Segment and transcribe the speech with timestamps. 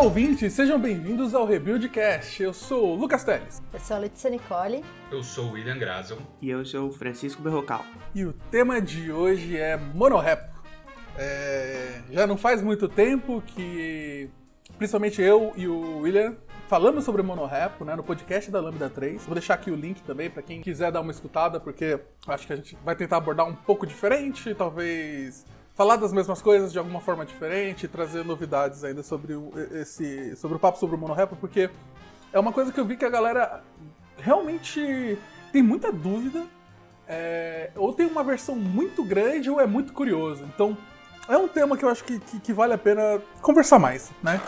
[0.00, 2.42] Olá, ouvintes, sejam bem-vindos ao Rebuildcast.
[2.42, 3.60] Eu sou o Lucas Teles.
[3.70, 4.82] Eu sou a Letícia Nicole.
[5.12, 6.16] Eu sou o William Grazel.
[6.40, 7.84] E eu sou o Francisco Berrocal.
[8.14, 10.58] E o tema de hoje é monorepo.
[11.18, 12.00] É...
[12.10, 14.30] Já não faz muito tempo que,
[14.78, 16.34] principalmente eu e o William,
[16.66, 19.26] falamos sobre monorepo né, no podcast da Lambda 3.
[19.26, 22.54] Vou deixar aqui o link também para quem quiser dar uma escutada, porque acho que
[22.54, 25.44] a gente vai tentar abordar um pouco diferente, talvez
[25.80, 30.58] falar das mesmas coisas de alguma forma diferente, trazer novidades ainda sobre o, esse, sobre
[30.58, 31.70] o papo sobre o monorepo, porque
[32.30, 33.64] é uma coisa que eu vi que a galera
[34.18, 35.16] realmente
[35.50, 36.44] tem muita dúvida,
[37.08, 40.44] é, ou tem uma versão muito grande ou é muito curioso.
[40.54, 40.76] Então
[41.26, 44.38] é um tema que eu acho que, que, que vale a pena conversar mais, né?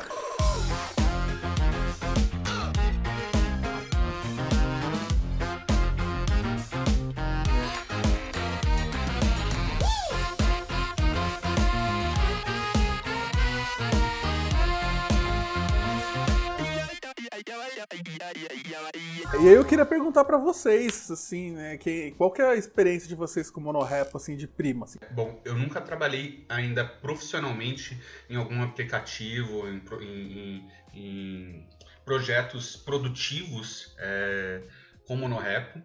[19.40, 23.08] E aí eu queria perguntar para vocês, assim, né, que, qual que é a experiência
[23.08, 24.84] de vocês com monorepo, assim, de prima?
[24.84, 24.98] Assim?
[25.10, 31.68] Bom, eu nunca trabalhei ainda profissionalmente em algum aplicativo, em, em, em
[32.04, 34.62] projetos produtivos é,
[35.06, 35.82] com monorepo.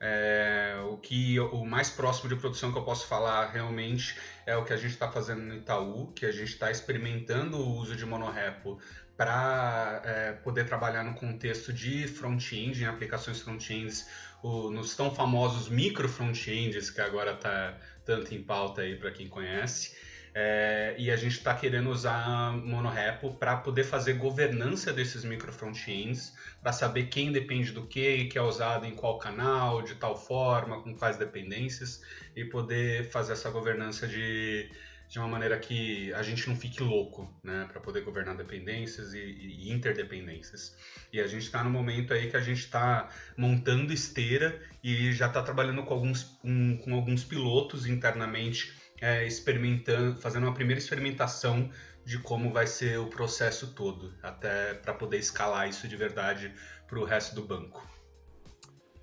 [0.00, 4.64] É, o que o mais próximo de produção que eu posso falar realmente é o
[4.64, 8.06] que a gente está fazendo no Itaú, que a gente está experimentando o uso de
[8.06, 8.78] monorepo
[9.18, 14.08] para é, poder trabalhar no contexto de front-end, em aplicações front-ends,
[14.44, 19.96] nos tão famosos micro front-ends, que agora está tanto em pauta aí para quem conhece.
[20.32, 26.32] É, e a gente está querendo usar monorepo para poder fazer governança desses micro front-ends,
[26.62, 30.80] para saber quem depende do que, que é usado em qual canal, de tal forma,
[30.80, 32.00] com quais dependências,
[32.36, 34.70] e poder fazer essa governança de
[35.08, 39.18] de uma maneira que a gente não fique louco, né, para poder governar dependências e,
[39.18, 40.76] e interdependências.
[41.10, 45.26] E a gente está no momento aí que a gente está montando esteira e já
[45.26, 51.70] está trabalhando com alguns, um, com alguns pilotos internamente, é, experimentando, fazendo uma primeira experimentação
[52.04, 56.54] de como vai ser o processo todo, até para poder escalar isso de verdade
[56.86, 57.86] para o resto do banco.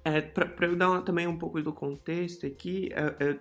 [0.03, 3.39] É, para eu dar também um pouco do contexto aqui, é, é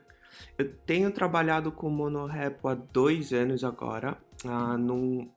[0.59, 5.31] eu tenho trabalhado com monorepo há dois anos agora, uh, num,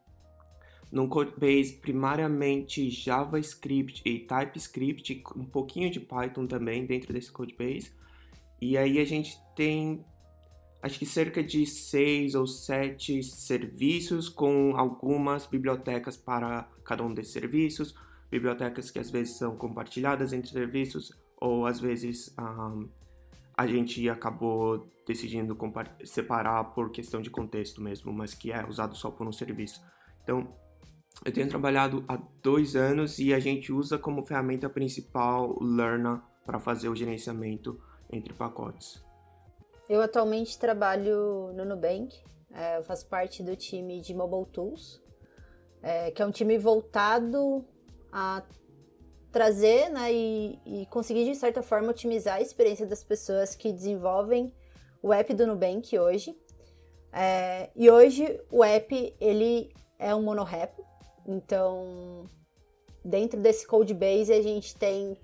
[0.92, 7.92] num codebase primariamente JavaScript e TypeScript, um pouquinho de Python também dentro desse codebase.
[8.62, 10.04] E aí a gente tem
[10.82, 17.34] acho que cerca de seis ou sete serviços com algumas bibliotecas para cada um desses
[17.34, 17.96] serviços,
[18.30, 22.86] bibliotecas que às vezes são compartilhadas entre serviços ou às vezes um, ah,
[23.58, 25.58] a gente acabou decidindo
[26.06, 29.82] separar por questão de contexto mesmo, mas que é usado só por um serviço.
[30.24, 30.54] Então,
[31.26, 36.24] eu tenho trabalhado há dois anos e a gente usa como ferramenta principal o Learna
[36.46, 37.82] para fazer o gerenciamento
[38.12, 39.04] entre pacotes.
[39.90, 42.16] Eu atualmente trabalho no Nubank,
[42.54, 45.02] é, eu faço parte do time de Mobile Tools,
[45.82, 47.66] é, que é um time voltado
[48.12, 48.44] a
[49.38, 54.52] trazer né, e, e, conseguir, de certa forma, otimizar a experiência das pessoas que desenvolvem
[55.00, 56.36] o app do Nubank hoje.
[57.14, 60.84] É, e hoje o app ele é um monorepo,
[61.28, 62.26] então
[63.06, 65.16] dentro desse code base a gente tem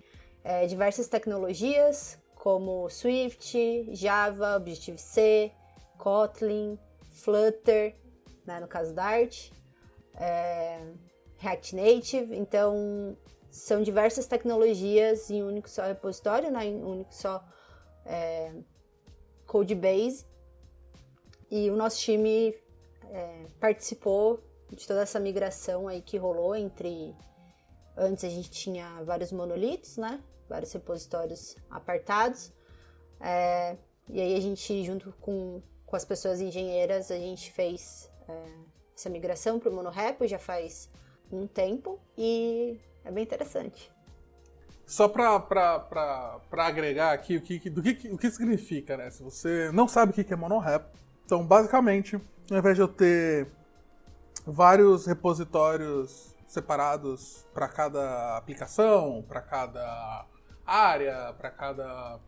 [0.44, 5.52] é, diversas tecnologias como Swift, Java, Objective-C,
[5.98, 6.78] Kotlin,
[7.14, 7.96] Flutter,
[8.46, 9.50] né, no caso Dart,
[10.16, 10.80] é,
[11.38, 12.36] React Native.
[12.36, 13.18] Então
[13.54, 17.46] são diversas tecnologias em um único só repositório, né, em um único só
[18.04, 18.52] é,
[19.46, 20.26] code base.
[21.52, 22.58] E o nosso time
[23.12, 27.16] é, participou de toda essa migração aí que rolou entre
[27.96, 30.20] antes a gente tinha vários monolitos, né,
[30.50, 32.52] vários repositórios apartados.
[33.20, 33.78] É,
[34.10, 38.46] e aí a gente junto com, com as pessoas engenheiras a gente fez é,
[38.98, 40.90] essa migração para o monorepo já faz
[41.32, 43.92] um tempo e é bem interessante.
[44.86, 49.10] Só para agregar aqui o que, do que, o que significa, né?
[49.10, 50.90] Se você não sabe o que é monorepo,
[51.26, 52.16] então basicamente,
[52.52, 53.48] ao invés de eu ter
[54.46, 60.26] vários repositórios separados para cada aplicação, para cada
[60.66, 62.20] área, para cada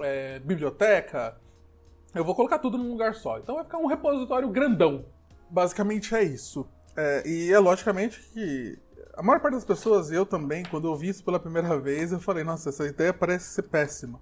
[0.00, 1.36] é, biblioteca,
[2.14, 3.38] eu vou colocar tudo num lugar só.
[3.38, 5.04] Então vai ficar um repositório grandão.
[5.50, 6.66] Basicamente é isso.
[6.96, 8.78] É, e é logicamente que
[9.16, 12.20] a maior parte das pessoas, eu também, quando eu vi isso pela primeira vez, eu
[12.20, 14.20] falei, nossa, essa ideia parece ser péssima.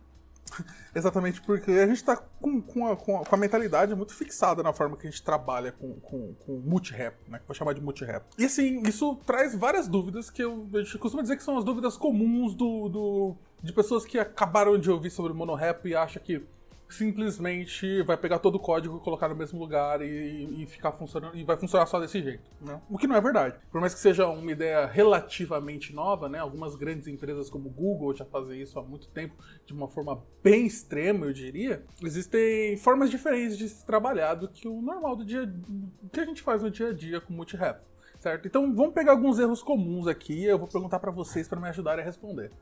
[0.95, 4.97] Exatamente, porque a gente está com, com, a, com, a, mentalidade muito fixada na forma
[4.97, 7.39] que a gente trabalha com, com, com multi-rap, né?
[7.39, 8.25] Que vou chamar de multi-rap.
[8.39, 11.65] E assim, isso traz várias dúvidas que eu, a gente costuma dizer que são as
[11.65, 16.45] dúvidas comuns do, do de pessoas que acabaram de ouvir sobre mono-rap e acham que
[16.95, 21.37] simplesmente vai pegar todo o código e colocar no mesmo lugar e, e ficar funcionando
[21.37, 22.43] e vai funcionar só desse jeito.
[22.61, 22.81] Né?
[22.89, 23.57] O que não é verdade.
[23.71, 26.39] Por mais que seja uma ideia relativamente nova, né?
[26.39, 29.35] Algumas grandes empresas como Google já fazem isso há muito tempo
[29.67, 31.85] de uma forma bem extrema, eu diria.
[32.03, 35.53] Existem formas diferentes de se trabalhar do que o normal do dia
[36.13, 37.83] que a gente faz no dia a dia com multi-rap.
[38.21, 38.47] Certo?
[38.47, 42.03] Então vamos pegar alguns erros comuns aqui, eu vou perguntar para vocês para me ajudarem
[42.03, 42.53] a responder.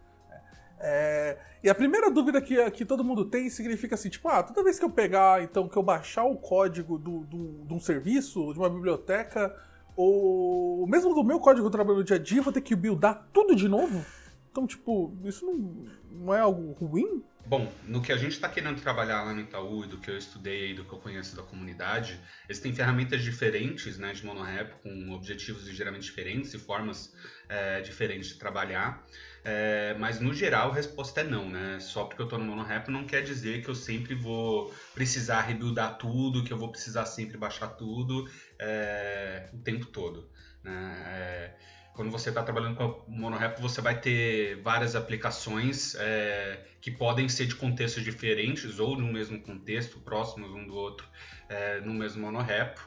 [0.82, 4.64] É, e a primeira dúvida que, que todo mundo tem significa assim, tipo, ah, toda
[4.64, 8.52] vez que eu pegar, então, que eu baixar o código do, do, de um serviço,
[8.54, 9.54] de uma biblioteca,
[9.94, 13.28] ou mesmo do meu código do trabalho no dia a dia, vou ter que buildar
[13.32, 14.04] tudo de novo?
[14.50, 17.22] Então, tipo, isso não, não é algo ruim?
[17.46, 20.16] Bom, no que a gente está querendo trabalhar lá no Itaú e do que eu
[20.16, 24.72] estudei e do que eu conheço da comunidade, eles têm ferramentas diferentes né, de monorap,
[24.82, 27.14] com objetivos ligeiramente diferentes e formas
[27.48, 29.04] é, diferentes de trabalhar.
[29.42, 31.78] É, mas no geral a resposta é não, né?
[31.80, 35.96] Só porque eu estou no monorap não quer dizer que eu sempre vou precisar rebuildar
[35.96, 38.28] tudo, que eu vou precisar sempre baixar tudo
[38.58, 40.28] é, o tempo todo.
[40.62, 41.02] Né?
[41.06, 41.54] É,
[41.94, 47.28] quando você está trabalhando com o monorap, você vai ter várias aplicações é, que podem
[47.28, 51.06] ser de contextos diferentes ou no mesmo contexto, próximos um do outro,
[51.48, 52.78] é, no mesmo monorap.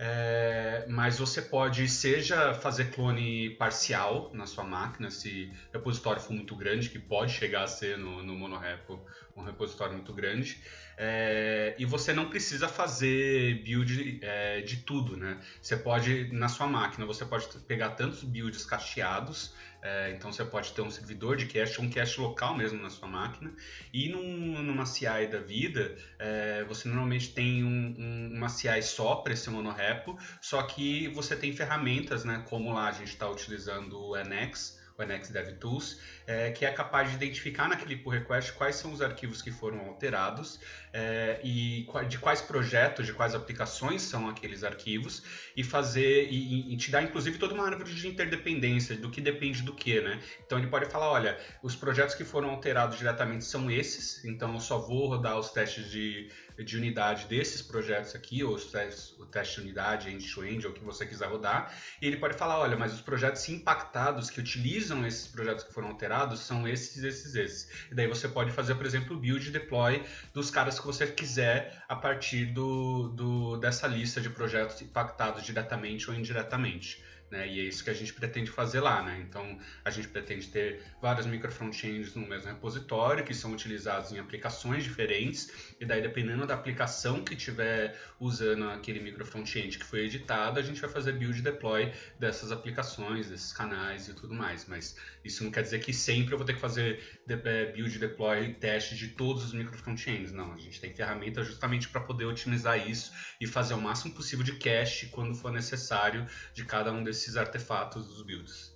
[0.00, 6.32] É, mas você pode, seja fazer clone parcial na sua máquina, se o repositório for
[6.32, 9.04] muito grande, que pode chegar a ser no, no monorepo
[9.34, 10.60] um repositório muito grande,
[10.96, 15.40] é, e você não precisa fazer build é, de tudo, né?
[15.60, 20.72] Você pode, na sua máquina, você pode pegar tantos builds cacheados, é, então você pode
[20.72, 23.52] ter um servidor de cache, um cache local mesmo na sua máquina.
[23.92, 29.16] E num, numa CI da vida, é, você normalmente tem um, um, uma CI só
[29.16, 33.98] para esse monorepo, só que você tem ferramentas, né, como lá a gente está utilizando
[33.98, 38.76] o NX, o NX DevTools, é, que é capaz de identificar naquele pull request quais
[38.76, 40.60] são os arquivos que foram alterados
[40.92, 45.22] é, e de quais projetos, de quais aplicações são aqueles arquivos
[45.56, 49.62] e fazer e, e, te dar inclusive toda uma árvore de interdependência do que depende
[49.62, 50.20] do que, né?
[50.44, 54.60] Então ele pode falar, olha, os projetos que foram alterados diretamente são esses, então eu
[54.60, 56.30] só vou rodar os testes de
[56.64, 61.06] de unidade desses projetos aqui, ou o teste de unidade, end-to-end, ou o que você
[61.06, 61.72] quiser rodar,
[62.02, 65.88] e ele pode falar, olha, mas os projetos impactados que utilizam esses projetos que foram
[65.88, 67.70] alterados são esses, esses, esses.
[67.90, 71.82] E daí você pode fazer, por exemplo, o build deploy dos caras que você quiser
[71.88, 77.02] a partir do, do, dessa lista de projetos impactados diretamente ou indiretamente.
[77.30, 77.46] Né?
[77.46, 79.22] E é isso que a gente pretende fazer lá, né?
[79.28, 84.18] Então, a gente pretende ter vários micro frontends no mesmo repositório, que são utilizados em
[84.18, 90.06] aplicações diferentes, e daí, dependendo da aplicação que tiver usando aquele micro frontend que foi
[90.06, 94.66] editado, a gente vai fazer build deploy dessas aplicações, desses canais e tudo mais.
[94.66, 98.54] Mas isso não quer dizer que sempre eu vou ter que fazer é, build deploy
[98.54, 100.32] teste de todos os micro frontends.
[100.32, 104.44] Não, a gente tem ferramentas justamente para poder otimizar isso e fazer o máximo possível
[104.44, 108.74] de cache quando for necessário de cada um desses esses artefatos dos builds.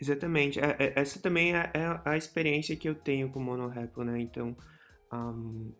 [0.00, 0.58] Exatamente.
[0.58, 1.70] É, é, essa também é,
[2.04, 4.18] a experiência que eu tenho com MonoRepo, né?
[4.20, 4.56] Então,
[5.12, 5.72] um,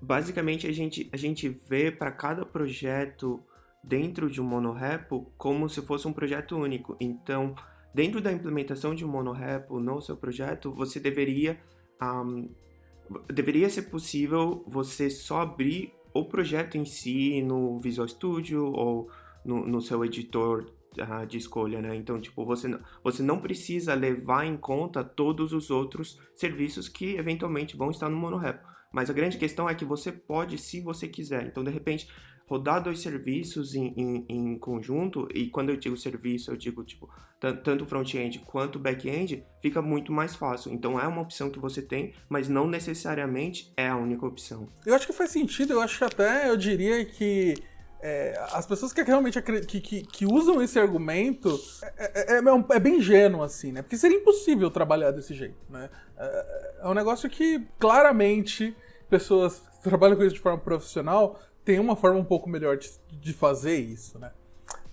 [0.00, 3.40] basicamente a gente, a gente vê para cada projeto
[3.82, 6.96] dentro de um MonoRepo como se fosse um projeto único.
[7.00, 7.54] Então,
[7.94, 11.58] dentro da implementação de um MonoRepo no seu projeto, você deveria
[12.02, 12.48] um,
[13.32, 19.10] deveria ser possível você só abrir o projeto em si no Visual Studio ou
[19.44, 20.72] no, no seu editor
[21.28, 21.94] de escolha, né?
[21.94, 27.76] Então, tipo, você, você não precisa levar em conta todos os outros serviços que eventualmente
[27.76, 28.66] vão estar no monorepo.
[28.96, 31.44] Mas a grande questão é que você pode, se você quiser.
[31.44, 32.08] Então, de repente,
[32.48, 37.06] rodar dois serviços em, em, em conjunto, e quando eu digo serviço, eu digo, tipo,
[37.38, 40.72] tanto front-end quanto back-end, fica muito mais fácil.
[40.72, 44.66] Então, é uma opção que você tem, mas não necessariamente é a única opção.
[44.86, 47.52] Eu acho que faz sentido, eu acho que até eu diria que
[48.00, 52.42] é, as pessoas que realmente que, que, que usam esse argumento é, é, é,
[52.76, 53.82] é, bem ingênuo, assim, né?
[53.82, 55.90] Porque seria impossível trabalhar desse jeito, né?
[56.16, 58.74] É, é um negócio que claramente
[59.08, 62.90] pessoas que trabalham com isso de forma profissional têm uma forma um pouco melhor de,
[63.12, 64.30] de fazer isso, né?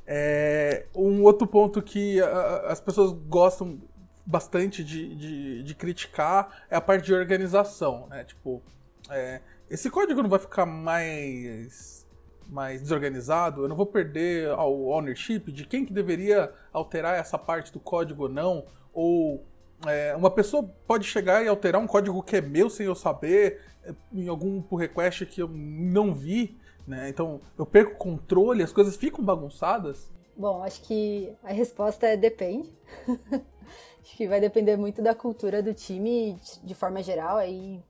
[0.05, 3.79] É, um outro ponto que a, as pessoas gostam
[4.25, 8.23] bastante de, de, de, criticar é a parte de organização, né?
[8.23, 8.61] Tipo,
[9.09, 12.03] é, esse código não vai ficar mais
[12.49, 17.71] mais desorganizado, eu não vou perder o ownership de quem que deveria alterar essa parte
[17.71, 19.43] do código ou não, ou
[19.87, 23.61] é, uma pessoa pode chegar e alterar um código que é meu sem eu saber,
[23.83, 27.09] é, em algum pull request que eu não vi, né?
[27.09, 30.11] Então eu perco controle, as coisas ficam bagunçadas?
[30.35, 32.73] Bom, acho que a resposta é depende.
[34.01, 37.37] acho que vai depender muito da cultura do time de forma geral.
[37.37, 37.81] Aí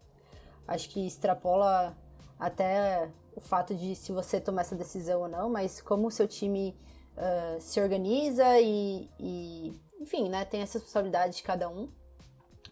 [0.67, 1.95] acho que extrapola
[2.39, 6.27] até o fato de se você tomar essa decisão ou não, mas como o seu
[6.27, 6.75] time
[7.17, 9.73] uh, se organiza e, e,
[10.03, 11.89] enfim, né, tem essa responsabilidade de cada um.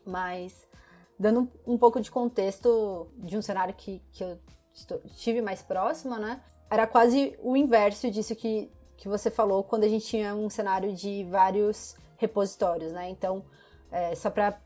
[0.06, 0.68] Mas
[1.20, 4.40] dando um, pouco de contexto de um cenário que, que eu
[5.06, 9.88] estive mais próxima, né, era quase o inverso disso que, que você falou quando a
[9.88, 13.10] gente tinha um cenário de vários repositórios, né?
[13.10, 13.44] Então,
[13.92, 14.58] é, só para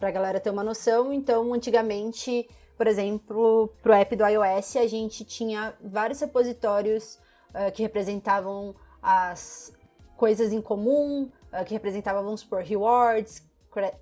[0.00, 2.48] a galera ter uma noção, então antigamente
[2.80, 7.18] por exemplo, para o app do iOS, a gente tinha vários repositórios
[7.50, 9.70] uh, que representavam as
[10.16, 11.30] coisas em comum,
[11.66, 13.42] que representavam, vamos supor, rewards,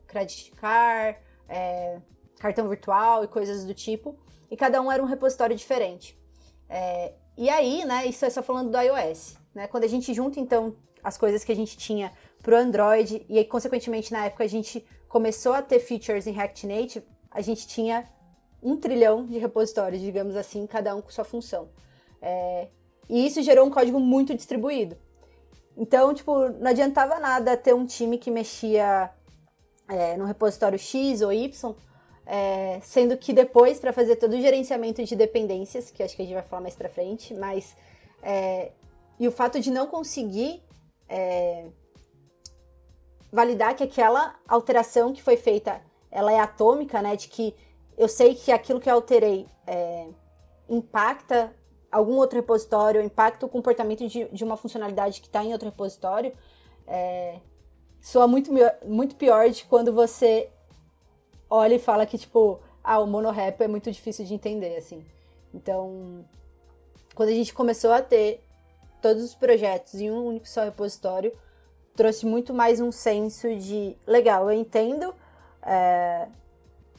[0.07, 1.99] credit card, é,
[2.39, 4.19] cartão virtual e coisas do tipo.
[4.51, 6.19] E cada um era um repositório diferente.
[6.69, 9.37] É, e aí, né, isso é só falando do iOS.
[9.55, 9.67] Né?
[9.67, 12.13] Quando a gente junta, então, as coisas que a gente tinha
[12.43, 16.33] para o Android, e aí, consequentemente, na época a gente começou a ter features em
[16.33, 18.05] React Native, a gente tinha
[18.63, 21.69] um trilhão de repositórios, digamos assim, cada um com sua função.
[22.21, 22.69] É,
[23.09, 24.97] e isso gerou um código muito distribuído.
[25.79, 29.11] Então, tipo, não adiantava nada ter um time que mexia
[29.89, 31.75] é, no repositório X ou Y,
[32.27, 36.25] é, sendo que depois, para fazer todo o gerenciamento de dependências, que acho que a
[36.25, 37.77] gente vai falar mais para frente, mas.
[38.21, 38.73] É,
[39.21, 40.63] e o fato de não conseguir
[41.09, 41.67] é,
[43.33, 45.81] validar que aquela alteração que foi feita
[46.11, 47.15] ela é atômica, né?
[47.15, 47.55] De que
[47.97, 50.09] eu sei que aquilo que eu alterei é,
[50.69, 51.53] impacta
[51.91, 56.33] algum outro repositório, impacta o comportamento de, de uma funcionalidade que está em outro repositório,
[56.87, 57.39] é,
[58.01, 58.51] soa muito,
[58.85, 60.51] muito pior de quando você
[61.49, 65.05] olha e fala que, tipo, ah, o monorep é muito difícil de entender, assim.
[65.53, 66.25] Então,
[67.15, 68.43] quando a gente começou a ter
[69.01, 71.33] todos os projetos em um único só repositório,
[71.97, 75.15] trouxe muito mais um senso de, legal, eu entendo
[75.63, 76.29] é,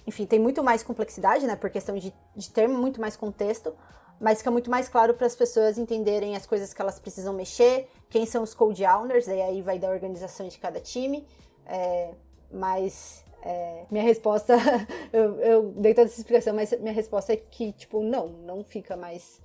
[0.05, 3.73] enfim, tem muito mais complexidade, né, por questão de, de ter muito mais contexto,
[4.19, 7.89] mas fica muito mais claro para as pessoas entenderem as coisas que elas precisam mexer,
[8.09, 11.25] quem são os code owners, e aí vai da organização de cada time.
[11.65, 12.11] É,
[12.51, 14.55] mas é, minha resposta,
[15.13, 18.97] eu, eu, dei toda essa explicação, mas minha resposta é que, tipo, não, não fica
[18.97, 19.41] mais,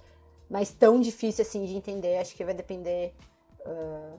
[0.51, 2.19] mais tão difícil assim de entender.
[2.19, 3.15] Acho que vai depender
[3.61, 4.19] uh,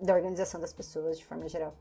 [0.00, 1.76] da organização das pessoas de forma geral.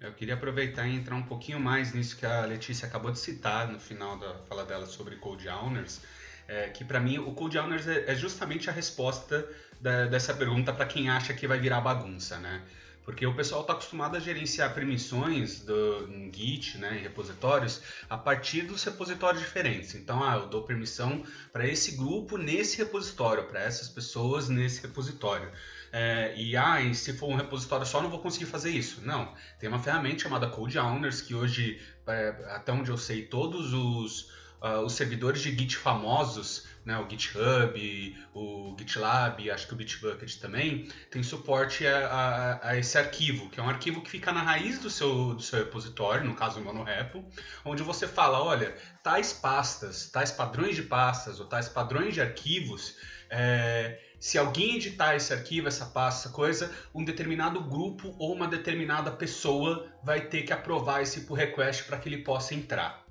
[0.00, 3.70] Eu queria aproveitar e entrar um pouquinho mais nisso que a Letícia acabou de citar
[3.70, 6.00] no final da fala dela sobre Code Owners,
[6.48, 9.48] é, que para mim o Code Owners é, é justamente a resposta
[9.80, 12.62] da, dessa pergunta para quem acha que vai virar bagunça, né?
[13.04, 18.16] Porque o pessoal está acostumado a gerenciar permissões do, em Git, né, em repositórios, a
[18.16, 19.96] partir dos repositórios diferentes.
[19.96, 25.50] Então, ah, eu dou permissão para esse grupo nesse repositório, para essas pessoas nesse repositório
[25.92, 29.02] é, e ah, e se for um repositório só não vou conseguir fazer isso.
[29.04, 33.74] Não, tem uma ferramenta chamada Code Owners que hoje, é, até onde eu sei, todos
[33.74, 39.76] os, uh, os servidores de Git famosos, né, o GitHub, o GitLab, acho que o
[39.76, 44.32] Bitbucket também, tem suporte a, a, a, esse arquivo, que é um arquivo que fica
[44.32, 47.24] na raiz do seu, do seu repositório, no caso o monorepo,
[47.64, 52.96] onde você fala, olha, tais pastas, tais padrões de pastas ou tais padrões de arquivos
[53.34, 59.10] é, se alguém editar esse arquivo, essa pasta, coisa, um determinado grupo ou uma determinada
[59.10, 63.01] pessoa vai ter que aprovar esse pull request para que ele possa entrar.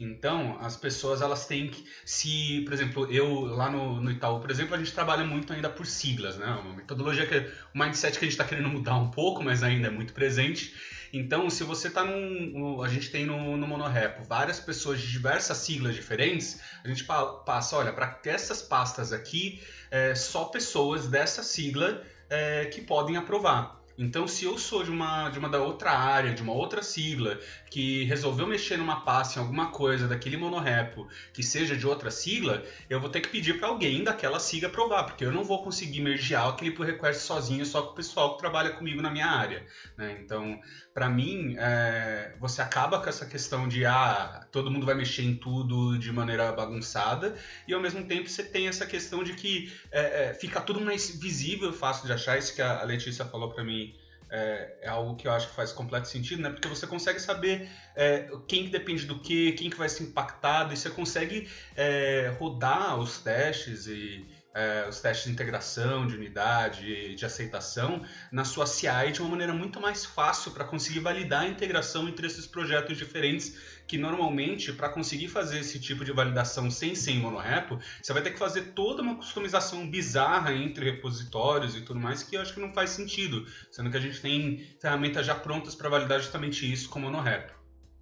[0.00, 4.50] Então, as pessoas elas têm que, se, por exemplo, eu lá no, no Itaú, por
[4.50, 6.46] exemplo, a gente trabalha muito ainda por siglas, né?
[6.46, 9.88] Uma metodologia que, um mindset que a gente está querendo mudar um pouco, mas ainda
[9.88, 10.72] é muito presente.
[11.12, 12.82] Então, se você está num.
[12.82, 17.76] A gente tem no, no Monorepo várias pessoas de diversas siglas diferentes, a gente passa,
[17.76, 23.77] olha, para essas pastas aqui, é, só pessoas dessa sigla é, que podem aprovar.
[23.98, 27.40] Então, se eu sou de uma, de uma da outra área, de uma outra sigla,
[27.68, 32.64] que resolveu mexer numa pasta em alguma coisa daquele monorepo que seja de outra sigla,
[32.88, 36.00] eu vou ter que pedir para alguém daquela sigla aprovar, porque eu não vou conseguir
[36.00, 39.66] mergear aquele pull request sozinho só com o pessoal que trabalha comigo na minha área.
[39.96, 40.16] Né?
[40.22, 40.60] Então,
[40.94, 45.34] para mim, é, você acaba com essa questão de ah, todo mundo vai mexer em
[45.34, 47.36] tudo de maneira bagunçada,
[47.66, 51.10] e ao mesmo tempo você tem essa questão de que é, é, fica tudo mais
[51.10, 53.87] visível, fácil de achar, isso que a Letícia falou para mim
[54.30, 56.50] é, é, algo que eu acho que faz completo sentido, né?
[56.50, 60.72] Porque você consegue saber é, quem que depende do que, quem que vai ser impactado,
[60.72, 64.24] e você consegue é, rodar os testes e,
[64.54, 69.52] é, os testes de integração, de unidade, de aceitação na sua CI de uma maneira
[69.52, 74.88] muito mais fácil para conseguir validar a integração entre esses projetos diferentes que normalmente para
[74.88, 78.72] conseguir fazer esse tipo de validação sem ser em monorepo, você vai ter que fazer
[78.74, 82.90] toda uma customização bizarra entre repositórios e tudo mais que eu acho que não faz
[82.90, 87.52] sentido, sendo que a gente tem ferramentas já prontas para validar justamente isso com monorepo.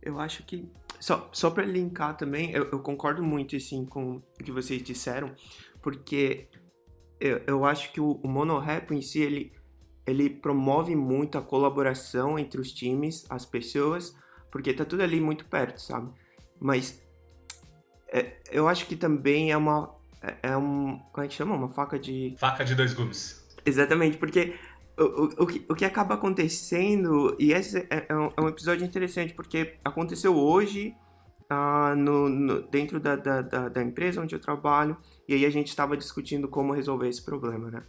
[0.03, 0.69] Eu acho que
[1.01, 5.35] só, só para linkar também, eu, eu, concordo muito assim com o que vocês disseram,
[5.87, 6.49] porque
[7.21, 9.53] eu, eu acho que o, o monorepo em si ele,
[10.05, 14.13] ele promove muito a colaboração entre os times, as pessoas,
[14.51, 16.11] porque tá tudo ali muito perto, sabe?
[16.61, 17.01] Mas
[18.09, 21.55] é, eu acho que também é uma é, é um como é que chama?
[21.55, 23.47] Uma faca de faca de dois gumes.
[23.65, 24.57] Exatamente, porque
[24.99, 28.49] o, o, o, que, o que acaba acontecendo, e esse é, é, um, é um
[28.49, 30.97] episódio interessante, porque aconteceu hoje
[31.49, 34.97] ah, no, no, dentro da, da, da, da, empresa onde eu trabalho,
[35.29, 37.83] e aí a gente estava discutindo como resolver esse problema, né?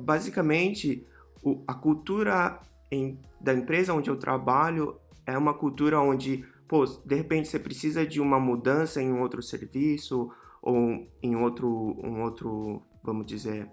[0.00, 1.06] Basicamente,
[1.42, 2.60] o, a cultura
[2.90, 8.06] em, da empresa onde eu trabalho é uma cultura onde, pô, de repente você precisa
[8.06, 10.30] de uma mudança em um outro serviço
[10.62, 11.68] ou em outro,
[12.02, 13.68] um outro, vamos dizer,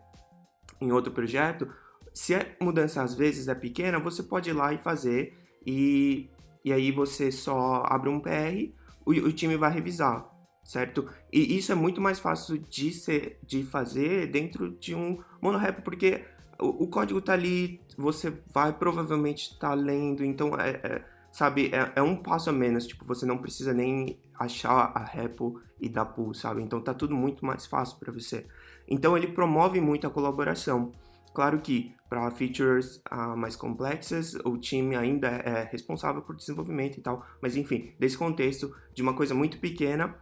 [0.81, 1.67] em outro projeto.
[2.13, 6.29] Se a mudança às vezes é pequena, você pode ir lá e fazer e
[6.63, 8.71] e aí você só abre um PR,
[9.05, 10.28] o, o time vai revisar,
[10.69, 11.09] certo?
[11.33, 16.23] E isso é muito mais fácil de, ser, de fazer dentro de um monorepo, porque
[16.59, 21.71] o, o código tá ali, você vai provavelmente estar tá lendo, então é, é sabe,
[21.73, 25.89] é, é, um passo a menos, tipo, você não precisa nem achar a repo e
[25.89, 26.61] dar pull, sabe?
[26.61, 28.45] Então tá tudo muito mais fácil para você.
[28.87, 30.91] Então ele promove muito a colaboração.
[31.33, 37.01] Claro que para features uh, mais complexas, o time ainda é responsável por desenvolvimento e
[37.01, 40.15] tal, mas enfim, desse contexto de uma coisa muito pequena,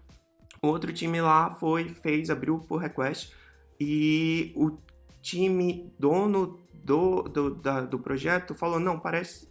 [0.62, 3.34] outro time lá foi, fez, abriu por request
[3.80, 4.78] e o
[5.22, 9.48] time dono do, do, da, do projeto falou: não, parece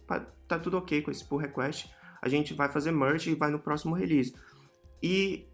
[0.47, 3.59] tá tudo ok com esse pull request, a gente vai fazer merge e vai no
[3.59, 4.33] próximo release.
[5.01, 5.47] E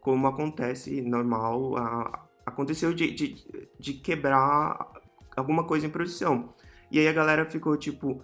[0.00, 4.92] como acontece normal, uh, aconteceu de, de, de quebrar
[5.36, 6.50] alguma coisa em produção.
[6.90, 8.22] E aí a galera ficou tipo,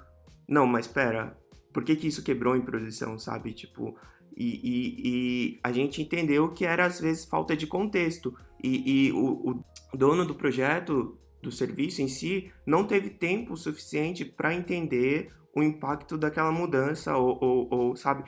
[0.49, 1.37] não, mas espera,
[1.73, 3.53] por que, que isso quebrou em produção, sabe?
[3.53, 3.97] Tipo,
[4.37, 8.35] e, e, e, a gente entendeu que era às vezes falta de contexto.
[8.63, 14.25] E, e o, o, dono do projeto, do serviço em si, não teve tempo suficiente
[14.25, 18.25] para entender o impacto daquela mudança, ou, ou, ou sabe,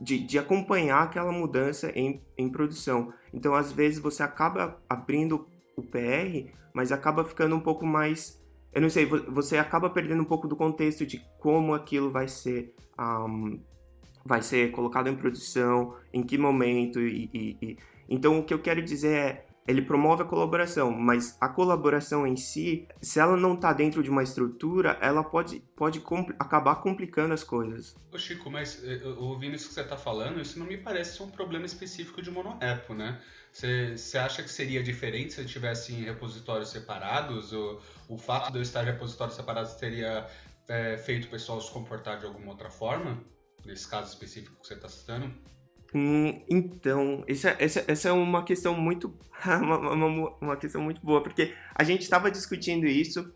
[0.00, 3.12] de, de, acompanhar aquela mudança em, em produção.
[3.32, 8.40] Então, às vezes, você acaba abrindo o PR, mas acaba ficando um pouco mais.
[8.72, 12.74] Eu não sei, você acaba perdendo um pouco do contexto de como aquilo vai ser.
[12.98, 13.60] Um,
[14.28, 17.76] vai ser colocado em produção, em que momento e, e, e,
[18.08, 22.36] Então, o que eu quero dizer é, ele promove a colaboração, mas a colaboração em
[22.36, 27.32] si, se ela não está dentro de uma estrutura, ela pode, pode compl acabar complicando
[27.32, 27.96] as coisas.
[28.12, 31.22] Ô Chico, mas eh, ouvindo isso que você está falando, isso não me parece ser
[31.22, 33.20] um problema específico de monorepo, né?
[33.52, 37.52] Você acha que seria diferente se tivesse em repositórios separados?
[37.52, 40.26] Ou o fato de eu estar em repositórios separados teria
[40.68, 43.22] é, feito o pessoal se comportar de alguma outra forma?
[43.64, 45.32] Nesse caso específico que você está citando?
[45.94, 51.22] Hum, então, essa, essa, essa é uma questão muito uma, uma, uma questão muito boa,
[51.22, 53.32] porque a gente estava discutindo isso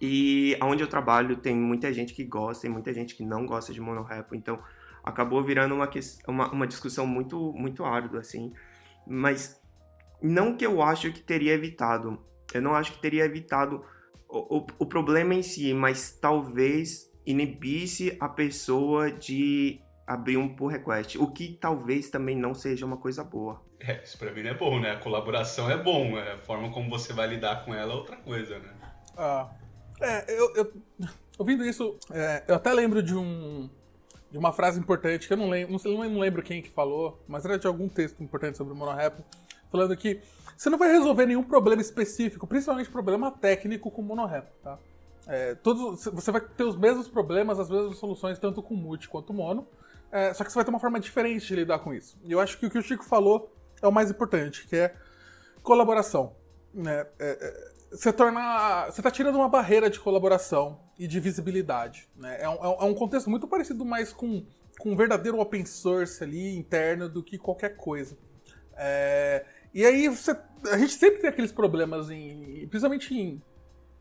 [0.00, 3.72] e onde eu trabalho tem muita gente que gosta e muita gente que não gosta
[3.72, 4.62] de monorepo, então
[5.02, 5.90] acabou virando uma,
[6.26, 8.52] uma, uma discussão muito, muito árdua, assim.
[9.06, 9.60] Mas
[10.22, 12.18] não que eu acho que teria evitado.
[12.52, 13.84] Eu não acho que teria evitado
[14.28, 20.68] o, o, o problema em si, mas talvez inibisse a pessoa de abrir um pull
[20.68, 23.62] request, o que talvez também não seja uma coisa boa.
[23.78, 24.92] É, isso pra mim não é bom, né?
[24.92, 28.16] A colaboração é bom, é a forma como você vai lidar com ela é outra
[28.16, 28.70] coisa, né?
[29.16, 29.50] Ah,
[30.00, 30.72] é, eu, eu
[31.38, 33.68] ouvindo isso, é, eu até lembro de um
[34.30, 37.22] de uma frase importante que eu não lembro, não, sei, não lembro quem que falou,
[37.26, 39.22] mas era de algum texto importante sobre o monorepo,
[39.70, 40.20] falando que
[40.56, 44.78] você não vai resolver nenhum problema específico, principalmente problema técnico com monorepo, tá?
[45.28, 49.34] É, todos, você vai ter os mesmos problemas, as mesmas soluções, tanto com multi quanto
[49.34, 49.68] mono,
[50.10, 52.18] é, só que você vai ter uma forma diferente de lidar com isso.
[52.24, 54.94] E eu acho que o que o Chico falou é o mais importante, que é
[55.62, 56.34] colaboração.
[56.72, 57.06] Né?
[57.18, 58.86] É, é você torna.
[58.86, 62.08] Você está tirando uma barreira de colaboração e de visibilidade.
[62.16, 62.38] Né?
[62.40, 64.44] É, um, é um contexto muito parecido mais com,
[64.78, 68.16] com um verdadeiro open source ali, interno, do que qualquer coisa.
[68.76, 70.36] É, e aí você,
[70.70, 73.42] a gente sempre tem aqueles problemas, em, principalmente em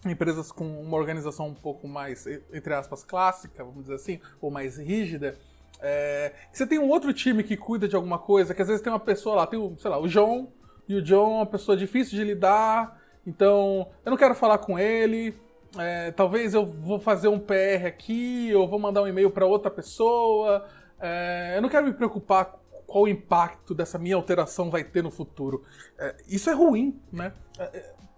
[0.05, 4.77] empresas com uma organização um pouco mais, entre aspas, clássica, vamos dizer assim, ou mais
[4.77, 5.37] rígida.
[5.79, 8.91] É, você tem um outro time que cuida de alguma coisa, que às vezes tem
[8.91, 10.51] uma pessoa lá, tem o, sei lá, o João,
[10.87, 14.79] e o John é uma pessoa difícil de lidar, então eu não quero falar com
[14.79, 15.35] ele.
[15.77, 19.69] É, talvez eu vou fazer um PR aqui, ou vou mandar um e-mail para outra
[19.69, 20.65] pessoa.
[20.99, 22.57] É, eu não quero me preocupar
[22.87, 25.63] qual o impacto dessa minha alteração vai ter no futuro.
[25.99, 27.33] É, isso é ruim, né?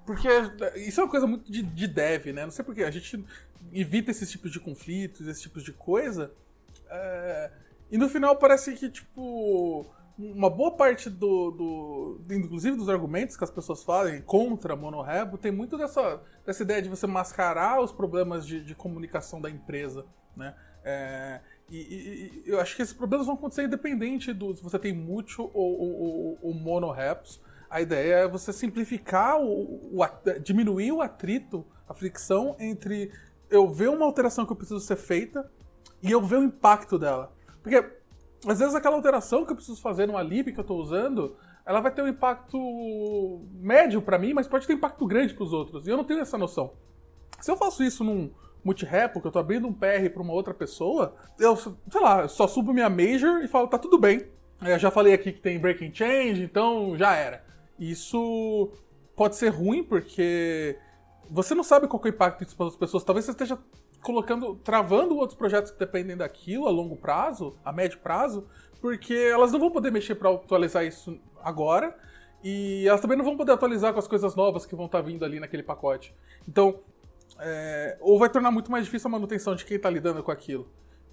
[0.10, 0.28] Porque
[0.76, 2.44] isso é uma coisa muito de, de dev, né?
[2.44, 2.84] Não sei porquê.
[2.84, 3.24] A gente
[3.72, 6.32] evita esses tipos de conflitos, esses tipos de coisa.
[6.90, 7.52] É,
[7.92, 9.86] e no final parece que, tipo,
[10.18, 15.52] uma boa parte do, do, inclusive dos argumentos que as pessoas fazem contra monorebo tem
[15.52, 20.56] muito dessa, dessa ideia de você mascarar os problemas de, de comunicação da empresa, né?
[20.84, 24.92] É, e, e, eu acho que esses problemas vão acontecer independente do se você tem
[24.92, 27.40] mútil ou, ou, ou monoreps.
[27.70, 30.06] A ideia é você simplificar, o, o,
[30.42, 33.12] diminuir o atrito, a fricção entre
[33.50, 35.50] eu ver uma alteração que eu preciso ser feita
[36.02, 37.34] e eu ver o impacto dela.
[37.62, 37.78] Porque
[38.48, 41.82] às vezes aquela alteração que eu preciso fazer numa lib que eu estou usando, ela
[41.82, 45.86] vai ter um impacto médio para mim, mas pode ter impacto grande para os outros.
[45.86, 46.74] E eu não tenho essa noção.
[47.40, 48.32] Se eu faço isso num,
[48.64, 52.30] multi-repo, que eu tô abrindo um PR para uma outra pessoa, eu, sei lá, eu
[52.30, 54.28] só subo minha major e falo, tá tudo bem.
[54.62, 57.44] Eu já falei aqui que tem breaking change, então já era.
[57.80, 58.72] Isso
[59.16, 60.78] pode ser ruim porque
[61.30, 63.04] você não sabe qual é o impacto disso para as pessoas.
[63.04, 63.58] Talvez você esteja
[64.02, 68.48] colocando, travando outros projetos que dependem daquilo a longo prazo, a médio prazo,
[68.82, 71.96] porque elas não vão poder mexer para atualizar isso agora.
[72.44, 75.06] E elas também não vão poder atualizar com as coisas novas que vão estar tá
[75.06, 76.14] vindo ali naquele pacote.
[76.48, 76.80] Então,
[77.40, 80.68] é, ou vai tornar muito mais difícil a manutenção de quem está lidando com aquilo.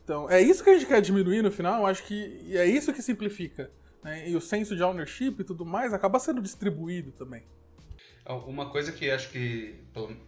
[0.04, 3.02] Então, é isso que a gente quer diminuir no final, acho que é isso que
[3.02, 3.70] simplifica.
[4.02, 4.28] Né?
[4.28, 7.44] E o senso de ownership e tudo mais acaba sendo distribuído também.
[8.28, 9.76] Uma coisa que acho que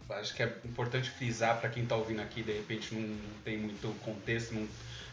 [0.09, 3.89] acho que é importante frisar para quem está ouvindo aqui, de repente não tem muito
[3.99, 4.65] contexto, não,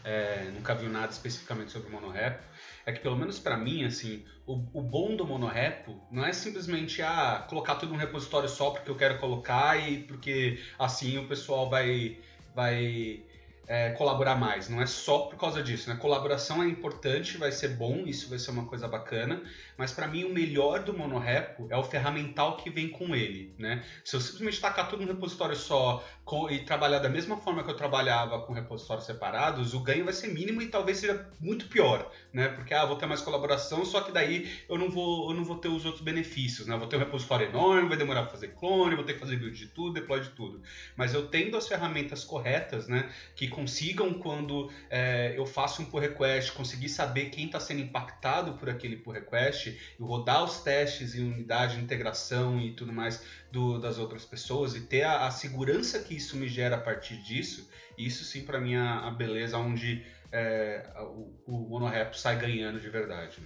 [0.05, 2.41] é, nunca viu nada especificamente sobre o monorap,
[2.85, 7.01] é que pelo menos para mim, assim, o, o, bom do monorepo não é simplesmente
[7.01, 11.69] ah, colocar tudo num repositório só porque eu quero colocar e porque assim o pessoal
[11.69, 12.17] vai
[12.55, 13.21] vai
[13.67, 14.69] é, colaborar mais.
[14.69, 15.97] Não é só por causa disso, né?
[15.97, 19.43] Colaboração é importante, vai ser bom, isso vai ser uma coisa bacana,
[19.77, 23.85] mas para mim o melhor do monorepo é o ferramental que vem com ele, né?
[24.03, 27.69] Se eu simplesmente tacar tudo num repositório só com, e trabalhar da mesma forma que
[27.69, 32.11] eu trabalhava com repositórios separados, o ganho vai ser mínimo e talvez seja muito pior,
[32.33, 32.47] né?
[32.49, 35.57] Porque ah, vou ter mais colaboração, só que daí eu não vou, eu não vou
[35.57, 36.75] ter os outros benefícios, né?
[36.75, 39.57] Vou ter um repositório enorme, vai demorar para fazer clone, vou ter que fazer build
[39.57, 40.61] de tudo, deploy de tudo.
[40.95, 43.09] Mas eu tendo as ferramentas corretas, né?
[43.35, 48.53] Que consigam quando é, eu faço um pull request, conseguir saber quem está sendo impactado
[48.53, 53.79] por aquele pull request e rodar os testes em unidade, integração e tudo mais do,
[53.79, 57.69] das outras pessoas e ter a, a, segurança que isso me gera a partir disso,
[57.97, 62.89] isso sim para mim é a beleza onde é, o, o monorap sai ganhando de
[62.89, 63.39] verdade.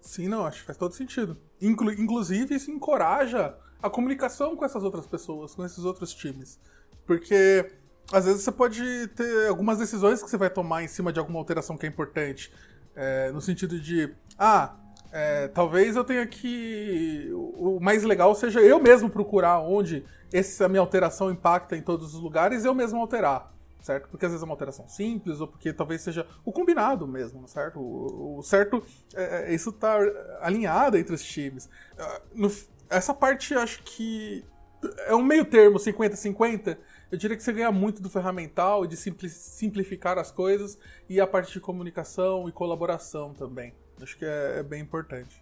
[0.00, 1.38] Sim, não, acho que faz todo sentido.
[1.60, 6.58] Inclu inclusive, isso encoraja a comunicação com essas outras pessoas, com esses outros times.
[7.06, 7.70] Porque
[8.10, 11.38] às vezes você pode ter algumas decisões que você vai tomar em cima de alguma
[11.38, 12.52] alteração que é importante.
[12.94, 14.76] É, no sentido de, ah,
[15.12, 17.30] é, talvez eu tenha que.
[17.34, 22.20] O mais legal seja eu mesmo procurar onde essa minha alteração impacta em todos os
[22.20, 24.08] lugares e eu mesmo alterar, certo?
[24.08, 27.78] Porque às vezes é uma alteração simples, ou porque talvez seja o combinado mesmo, certo?
[27.78, 28.82] O, o certo.
[29.14, 29.98] É, é isso tá
[30.40, 31.68] alinhado entre os times.
[31.98, 32.50] Ah, no,
[32.88, 34.42] essa parte acho que
[35.06, 36.78] é um meio termo, 50-50.
[37.10, 41.52] Eu diria que você ganha muito do ferramental, de simplificar as coisas, e a parte
[41.52, 43.74] de comunicação e colaboração também.
[44.02, 45.40] Acho que é, é bem importante.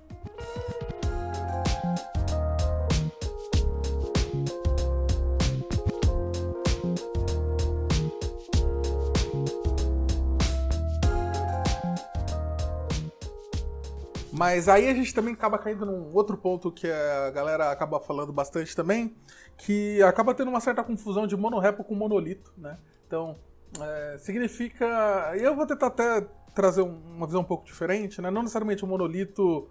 [14.33, 18.33] Mas aí a gente também acaba caindo num outro ponto que a galera acaba falando
[18.33, 19.15] bastante também,
[19.57, 22.79] que acaba tendo uma certa confusão de monorepo com monolito, né?
[23.07, 23.39] Então,
[23.79, 25.33] é, significa.
[25.37, 28.31] Eu vou tentar até trazer uma visão um pouco diferente, né?
[28.31, 29.69] Não necessariamente um monolito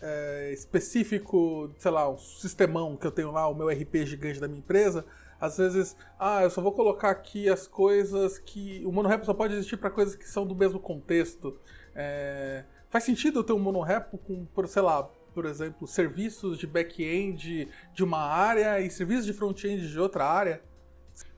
[0.00, 4.46] é, específico, sei lá, um sistemão que eu tenho lá, o meu RP gigante da
[4.46, 5.04] minha empresa.
[5.40, 8.82] Às vezes, ah, eu só vou colocar aqui as coisas que.
[8.86, 11.58] O monorepo só pode existir para coisas que são do mesmo contexto.
[11.94, 15.02] É, faz sentido eu ter um monorepo com, sei lá,
[15.34, 20.62] por exemplo, serviços de back-end de uma área e serviços de front-end de outra área?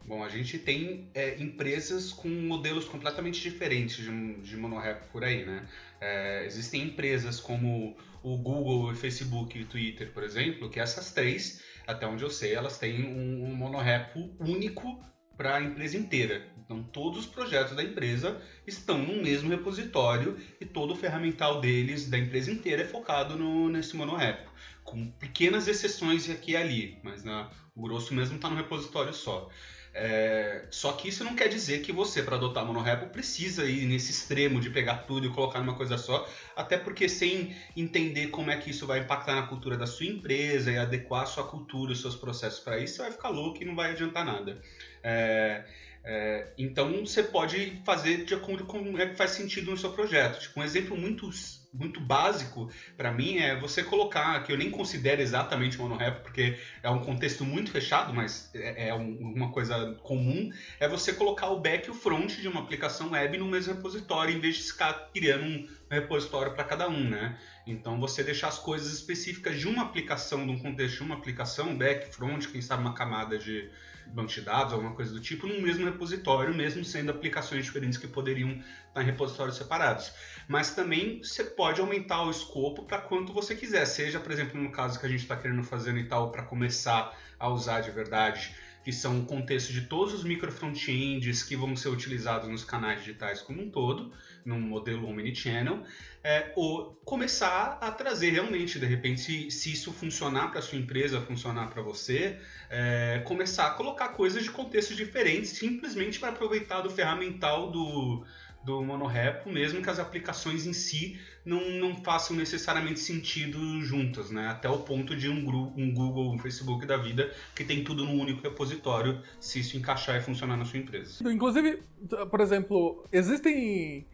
[0.06, 5.44] Bom, a gente tem é, empresas com modelos completamente diferentes de, de monorep por aí,
[5.44, 5.68] né?
[6.00, 11.10] É, existem empresas como o Google, o Facebook e o Twitter, por exemplo, que essas
[11.10, 15.04] três, até onde eu sei, elas têm um, um monorepo único
[15.36, 16.46] para a empresa inteira.
[16.56, 22.08] Então, todos os projetos da empresa estão no mesmo repositório e todo o ferramental deles,
[22.08, 24.52] da empresa inteira, é focado no, nesse monorepo,
[24.84, 29.50] com pequenas exceções aqui e ali, mas na, o grosso mesmo está no repositório só.
[29.98, 34.10] É, só que isso não quer dizer que você, para adotar monorepo, precisa ir nesse
[34.10, 38.58] extremo de pegar tudo e colocar numa coisa só, até porque sem entender como é
[38.58, 42.00] que isso vai impactar na cultura da sua empresa e adequar a sua cultura, os
[42.02, 44.60] seus processos para isso, você vai ficar louco e não vai adiantar nada.
[45.02, 45.64] É,
[46.04, 50.38] é, então você pode fazer de acordo com o que faz sentido no seu projeto.
[50.38, 51.30] Tipo, um exemplo muito,
[51.78, 56.90] muito básico para mim é você colocar, que eu nem considero exatamente monorepo, porque é
[56.90, 61.60] um contexto muito fechado, mas é, é um, uma coisa comum, é você colocar o
[61.60, 65.10] back e o front de uma aplicação web no mesmo repositório, em vez de ficar
[65.12, 67.38] criando um repositório para cada um, né?
[67.66, 71.76] Então você deixar as coisas específicas de uma aplicação, de um contexto de uma aplicação,
[71.76, 73.68] back, front, quem sabe uma camada de
[74.08, 78.06] banco de dados, alguma coisa do tipo, no mesmo repositório, mesmo sendo aplicações diferentes que
[78.06, 80.12] poderiam estar em repositórios separados.
[80.48, 84.70] Mas também você pode aumentar o escopo para quanto você quiser, seja, por exemplo, no
[84.70, 88.54] caso que a gente está querendo fazer no Itaú para começar a usar de verdade
[88.86, 93.00] que são o contexto de todos os micro frontends que vão ser utilizados nos canais
[93.00, 94.12] digitais como um todo,
[94.46, 95.82] num modelo omnichannel,
[96.22, 101.20] é, ou começar a trazer realmente, de repente, se, se isso funcionar para sua empresa,
[101.20, 102.38] funcionar para você,
[102.70, 108.24] é, começar a colocar coisas de contextos diferentes, simplesmente para aproveitar do ferramental do,
[108.64, 114.48] do monorepo, mesmo que as aplicações em si não, não façam necessariamente sentido juntas, né?
[114.48, 115.38] Até o ponto de um,
[115.76, 120.16] um Google, um Facebook da vida que tem tudo num único repositório, se isso encaixar
[120.16, 121.22] e funcionar na sua empresa.
[121.30, 121.84] Inclusive,
[122.28, 124.04] por exemplo, existem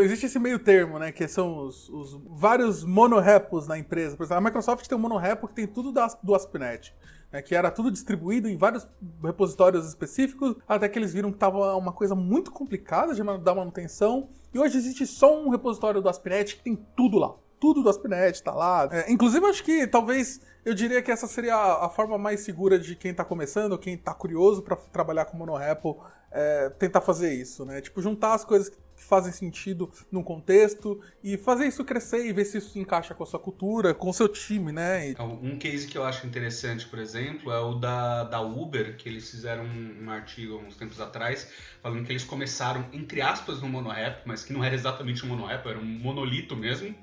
[0.00, 1.12] existe esse meio termo, né?
[1.12, 4.16] Que são os, os vários monorepos na empresa.
[4.16, 6.94] Por exemplo, a Microsoft tem um monorepo que tem tudo do ASP.NET
[7.32, 8.86] né, que era tudo distribuído em vários
[9.22, 14.28] repositórios específicos, até que eles viram que estava uma coisa muito complicada de dar manutenção.
[14.52, 17.34] E hoje existe só um repositório do ASP.NET que tem tudo lá.
[17.60, 18.88] Tudo do ASP.NET está lá.
[18.90, 22.78] É, inclusive, acho que talvez eu diria que essa seria a, a forma mais segura
[22.78, 27.64] de quem está começando, quem está curioso para trabalhar com monorepo, é, tentar fazer isso,
[27.64, 27.80] né?
[27.80, 32.44] Tipo, juntar as coisas que fazem sentido num contexto e fazer isso crescer e ver
[32.44, 35.08] se isso se encaixa com a sua cultura, com o seu time, né?
[35.08, 39.08] Então, um case que eu acho interessante, por exemplo, é o da, da Uber, que
[39.08, 41.50] eles fizeram um, um artigo uns tempos atrás,
[41.82, 45.66] falando que eles começaram, entre aspas, no monorap, mas que não era exatamente um monorap,
[45.66, 46.94] era um monolito mesmo,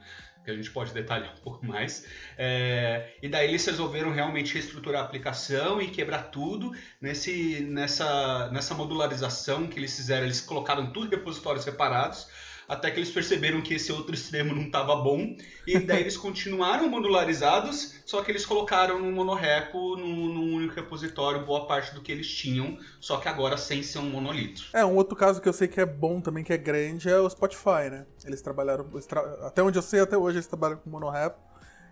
[0.47, 2.05] que a gente pode detalhar um pouco mais.
[2.37, 8.73] É, e daí eles resolveram realmente reestruturar a aplicação e quebrar tudo nesse, nessa, nessa
[8.73, 10.23] modularização que eles fizeram.
[10.23, 12.29] Eles colocaram tudo em repositórios separados
[12.67, 16.89] até que eles perceberam que esse outro extremo não estava bom, e daí eles continuaram
[16.89, 22.27] modularizados, só que eles colocaram no monorepo, num, único repositório, boa parte do que eles
[22.27, 24.63] tinham, só que agora sem ser um monolito.
[24.73, 27.17] É, um outro caso que eu sei que é bom também, que é grande, é
[27.17, 28.05] o Spotify, né?
[28.25, 28.89] Eles trabalharam,
[29.43, 31.37] até onde eu sei, até hoje eles trabalham com monorepo,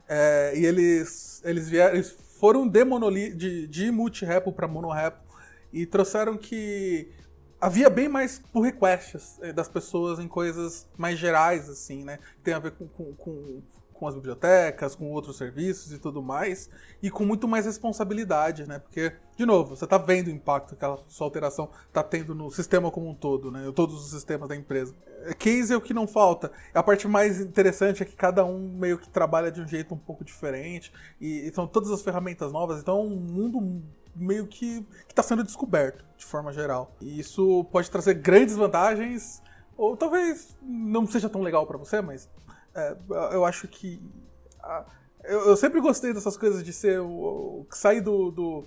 [0.07, 5.23] é, e eles, eles, vieram, eles foram de, monoli, de, de multirepo para monorepo,
[5.71, 7.09] e trouxeram que
[7.65, 12.19] havia bem mais pull requests eh, das pessoas em coisas mais gerais, assim, né?
[12.43, 16.69] Tem a ver com, com, com, com, as bibliotecas, com outros serviços e tudo mais,
[17.01, 18.77] e com muito mais responsabilidade, né?
[18.77, 22.51] Porque, de novo, você está vendo o impacto que aquela sua alteração está tendo no
[22.51, 23.71] sistema como um todo, né?
[23.75, 24.93] Todos os sistemas da empresa.
[25.23, 26.51] Eh, case é o que não falta.
[26.71, 29.97] A parte mais interessante é que cada um meio que trabalha de um jeito um
[29.97, 33.81] pouco diferente, e são todas as ferramentas novas, então é um mundo
[34.15, 36.95] meio que está sendo descoberto, de forma geral.
[37.01, 39.41] E isso pode trazer grandes vantagens,
[39.77, 42.29] ou talvez não seja tão legal para você, mas
[42.73, 42.95] é,
[43.31, 44.01] eu acho que.
[45.23, 48.65] eu, eu, sempre gostei dessas coisas de ser o, o sair do, do,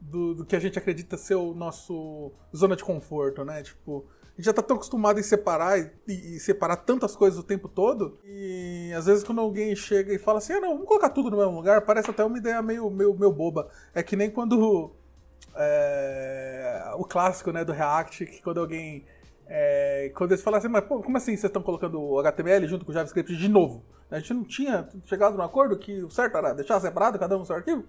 [0.00, 3.62] do, do, que a gente acredita ser o nosso zona de conforto, né?
[3.62, 7.42] Tipo, a gente já tá tão acostumado em separar e, e, separar tantas coisas o
[7.42, 8.18] tempo todo.
[8.24, 11.38] E às vezes quando alguém chega e fala assim, ah não, vamos colocar tudo no
[11.38, 13.68] mesmo lugar, parece até uma ideia meio, meio, meio boba.
[13.94, 14.92] É que nem quando.
[15.54, 19.06] É, o clássico né, do React, que quando alguém.
[19.48, 22.84] É, quando eles falam assim, mas pô, como assim vocês estão colocando o HTML junto
[22.84, 23.84] com o JavaScript de novo?
[24.10, 27.40] A gente não tinha chegado num acordo que o certo era deixar separado cada um
[27.40, 27.84] o seu arquivo?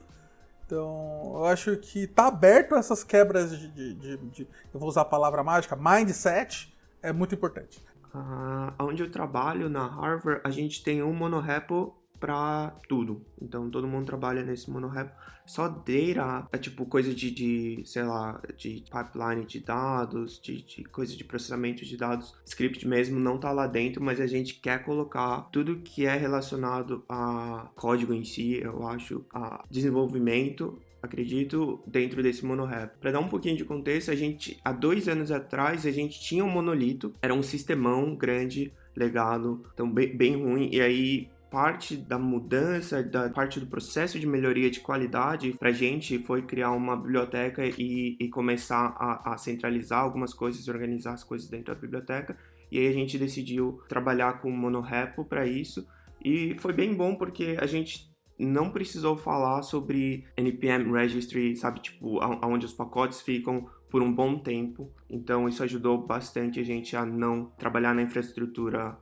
[0.67, 4.89] Então, eu acho que tá aberto a essas quebras de, de, de, de, Eu vou
[4.89, 7.82] usar a palavra mágica, mindset, é muito importante.
[8.13, 13.21] Uh, onde eu trabalho, na Harvard, a gente tem um monorepo para tudo.
[13.41, 15.12] Então todo mundo trabalha nesse monorepo.
[15.45, 20.84] Só Data é tipo coisa de, de, sei lá, de pipeline de dados, de, de
[20.84, 22.36] coisa de processamento de dados.
[22.45, 27.03] Script mesmo não tá lá dentro, mas a gente quer colocar tudo que é relacionado
[27.08, 32.97] a código em si, eu acho, a desenvolvimento acredito, dentro desse monorap.
[32.99, 36.43] Para dar um pouquinho de contexto, a gente, há dois anos atrás, a gente tinha
[36.43, 42.20] um monolito, era um sistemão grande, legado, então bem, bem ruim, e aí parte da
[42.20, 46.96] mudança, da parte do processo de melhoria de qualidade para a gente foi criar uma
[46.96, 52.38] biblioteca e, e começar a, a, centralizar algumas coisas, organizar as coisas dentro da biblioteca.
[52.72, 55.88] E aí a gente decidiu trabalhar com monorepo para isso.
[56.24, 62.20] E foi bem bom porque a gente não precisou falar sobre NPM Registry, sabe, tipo,
[62.20, 64.91] aonde os pacotes ficam por um bom tempo.
[65.10, 68.96] Então isso ajudou bastante a gente a não trabalhar na infraestrutura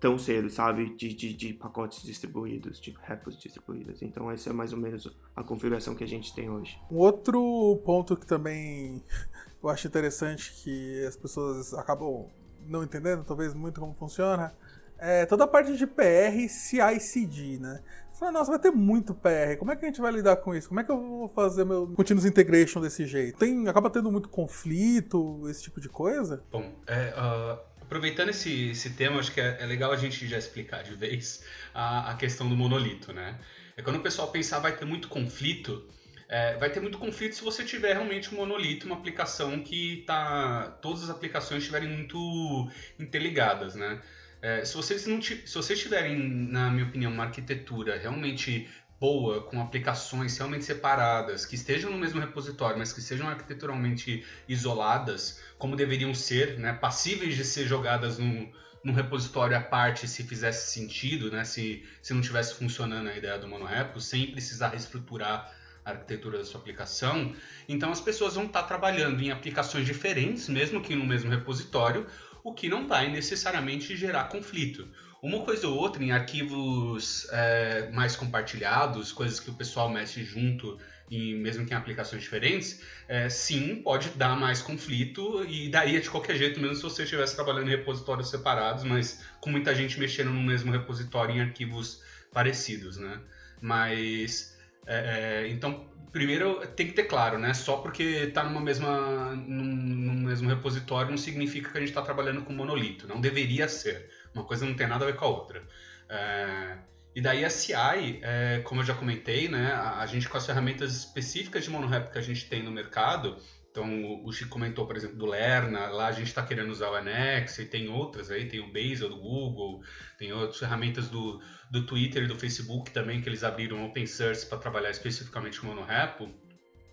[0.00, 0.94] tão cedo, sabe?
[0.94, 4.02] De, de, de, pacotes distribuídos, de repos distribuídos.
[4.02, 6.78] Então, essa é mais ou menos a configuração que a gente tem hoje.
[6.90, 9.02] Um outro ponto que também
[9.62, 12.28] eu acho interessante que as pessoas acabam
[12.66, 14.54] não entendendo, talvez muito como funciona,
[14.98, 17.80] é toda a parte de PR CI/CD, né?
[18.10, 19.58] Você fala, nossa, vai ter muito PR.
[19.58, 20.68] Como é que a gente vai lidar com isso?
[20.68, 23.36] Como é que eu vou fazer meu continuous integration desse jeito?
[23.38, 26.42] Tem, acaba tendo muito conflito, esse tipo de coisa?
[26.50, 30.36] Bom, é, uh aproveitando esse, esse tema, acho que é, é, legal a gente já
[30.36, 33.38] explicar de vez a, a, questão do monolito, né?
[33.76, 35.88] É quando o pessoal pensar vai ter muito conflito,
[36.28, 40.76] é, vai ter muito conflito se você tiver realmente um monolito, uma aplicação que tá
[40.82, 44.02] todas as aplicações estiverem muito interligadas, né?
[44.42, 48.68] É, se vocês não se vocês tiverem, na minha opinião, uma arquitetura realmente
[49.00, 55.40] boa, com aplicações realmente separadas, que estejam no mesmo repositório, mas que sejam arquiteturalmente isoladas,
[55.58, 58.50] como deveriam ser, né, passíveis de ser jogadas num,
[58.84, 63.38] num repositório à parte se fizesse sentido, né, se, se não tivesse funcionando a ideia
[63.38, 65.52] do monorepo, sem precisar reestruturar
[65.84, 67.34] a arquitetura da sua aplicação.
[67.68, 72.06] Então as pessoas vão estar trabalhando em aplicações diferentes, mesmo que no mesmo repositório,
[72.42, 74.88] o que não vai necessariamente gerar conflito.
[75.24, 80.78] Uma coisa ou outra em arquivos é, mais compartilhados, coisas que o pessoal mexe junto,
[81.10, 86.10] e mesmo que em aplicações diferentes, é, sim, pode dar mais conflito e daí de
[86.10, 90.28] qualquer jeito, mesmo se você estivesse trabalhando em repositórios separados, mas com muita gente mexendo
[90.28, 93.18] no mesmo repositório em arquivos parecidos, né?
[93.62, 97.54] Mas, é, é então, primeiro tem que ter claro, né?
[97.54, 102.02] Só porque está numa mesma, num, num mesmo repositório não significa que a gente está
[102.02, 104.10] trabalhando com monolito, não deveria ser.
[104.34, 105.62] Uma coisa não tem nada a ver com a outra.
[106.08, 106.78] É,
[107.14, 110.44] e daí a CI, é, como eu já comentei, né, a, a, gente com as
[110.44, 113.38] ferramentas específicas de monorap que a gente tem no mercado,
[113.70, 116.94] então o Chico comentou, por exemplo, do Lerna, lá a gente está querendo usar o
[116.94, 119.82] Annex, e tem outras aí, tem o Bazel do Google,
[120.16, 121.40] tem outras ferramentas do,
[121.72, 125.66] do Twitter e do Facebook também, que eles abriram open source para trabalhar especificamente com
[125.66, 126.30] monorepo.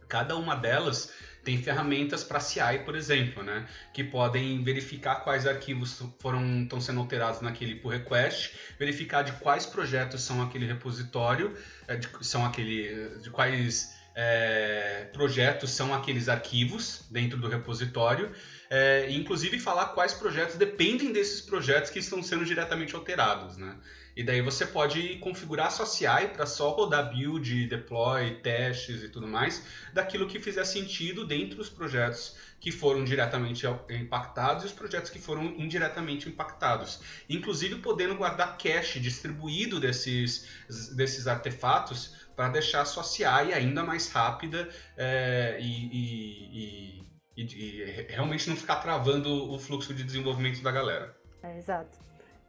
[0.08, 6.02] Cada uma delas tem ferramentas para CI, por exemplo, né, que podem verificar quais arquivos
[6.20, 11.56] foram estão sendo alterados naquele pull request, verificar de quais projetos são aquele repositório,
[11.88, 18.32] é, de, são aquele de quais é, projetos são aqueles arquivos dentro do repositório,
[18.70, 23.78] é, inclusive falar quais projetos dependem desses projetos que estão sendo diretamente alterados, né?
[24.22, 29.26] E daí você pode configurar sua CI para só rodar build, deploy, testes e tudo
[29.26, 29.64] mais,
[29.96, 35.18] daquilo que fizer sentido dentro dos projetos que foram diretamente impactados e os projetos que
[35.18, 37.00] foram indiretamente impactados.
[37.28, 40.48] Inclusive podendo guardar cache distribuído desses,
[40.96, 47.04] desses artefatos para deixar a sua CI ainda mais rápida é, e, e,
[47.38, 51.18] e, e, realmente não ficar travando o fluxo de desenvolvimento da galera.
[51.42, 51.98] É, exato.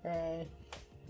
[0.05, 0.47] É,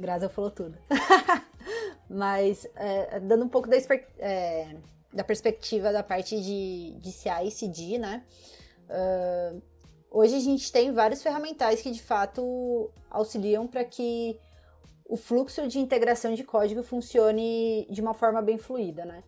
[0.02, 0.76] Graça falou tudo.
[2.10, 3.76] Mas, é, dando um pouco da,
[4.18, 4.76] é,
[5.12, 8.24] da, perspectiva da parte de, de CI e CD, né?
[8.90, 9.62] Uh,
[10.10, 14.38] hoje a gente tem vários ferramentais que de fato auxiliam para que
[15.06, 19.22] o fluxo de integração de código funcione de uma forma bem fluida, né?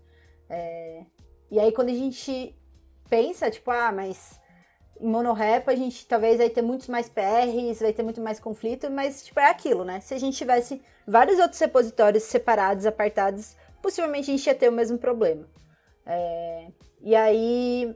[0.51, 1.05] É,
[1.53, 2.55] e aí quando a gente
[3.09, 4.41] pensa, tipo, ah, mas
[5.01, 8.91] em monorep a gente talvez vai ter muitos mais PRs, vai ter muito mais conflito,
[8.91, 10.01] mas tipo, é aquilo, né?
[10.01, 14.73] Se a gente tivesse vários outros repositórios separados, apartados, possivelmente a gente ia ter o
[14.73, 15.47] mesmo problema.
[16.07, 16.69] É,
[17.01, 17.95] e aí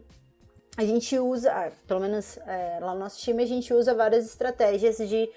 [0.77, 4.27] a gente usa, ah, pelo menos é, lá no nosso time, a gente usa várias
[4.27, 5.29] estratégias de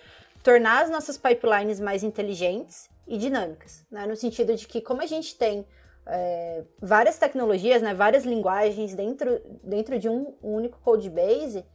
[0.43, 4.05] tornar as nossas pipelines mais inteligentes e dinâmicas, né?
[4.05, 5.65] No sentido de que como a gente tem
[6.05, 11.65] é, várias tecnologias, né, várias linguagens dentro, dentro de um, único code base,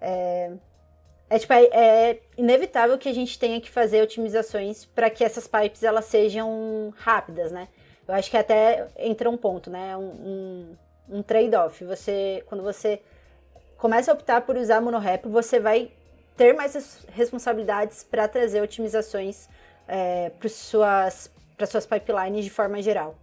[0.00, 0.52] é,
[1.30, 5.46] é, tipo, é, é, inevitável que a gente tenha que fazer otimizações para que essas
[5.46, 7.68] pipes elas sejam rápidas, né?
[8.06, 9.96] Eu acho que até entra um ponto, né?
[9.96, 10.02] Um,
[11.08, 11.84] um, um trade-off.
[11.84, 13.00] Você, quando você
[13.78, 15.90] começa a optar por usar monorep, você vai
[16.36, 19.48] ter mais responsabilidades para trazer otimizações
[19.88, 21.30] é, para suas,
[21.66, 23.16] suas pipelines de forma geral.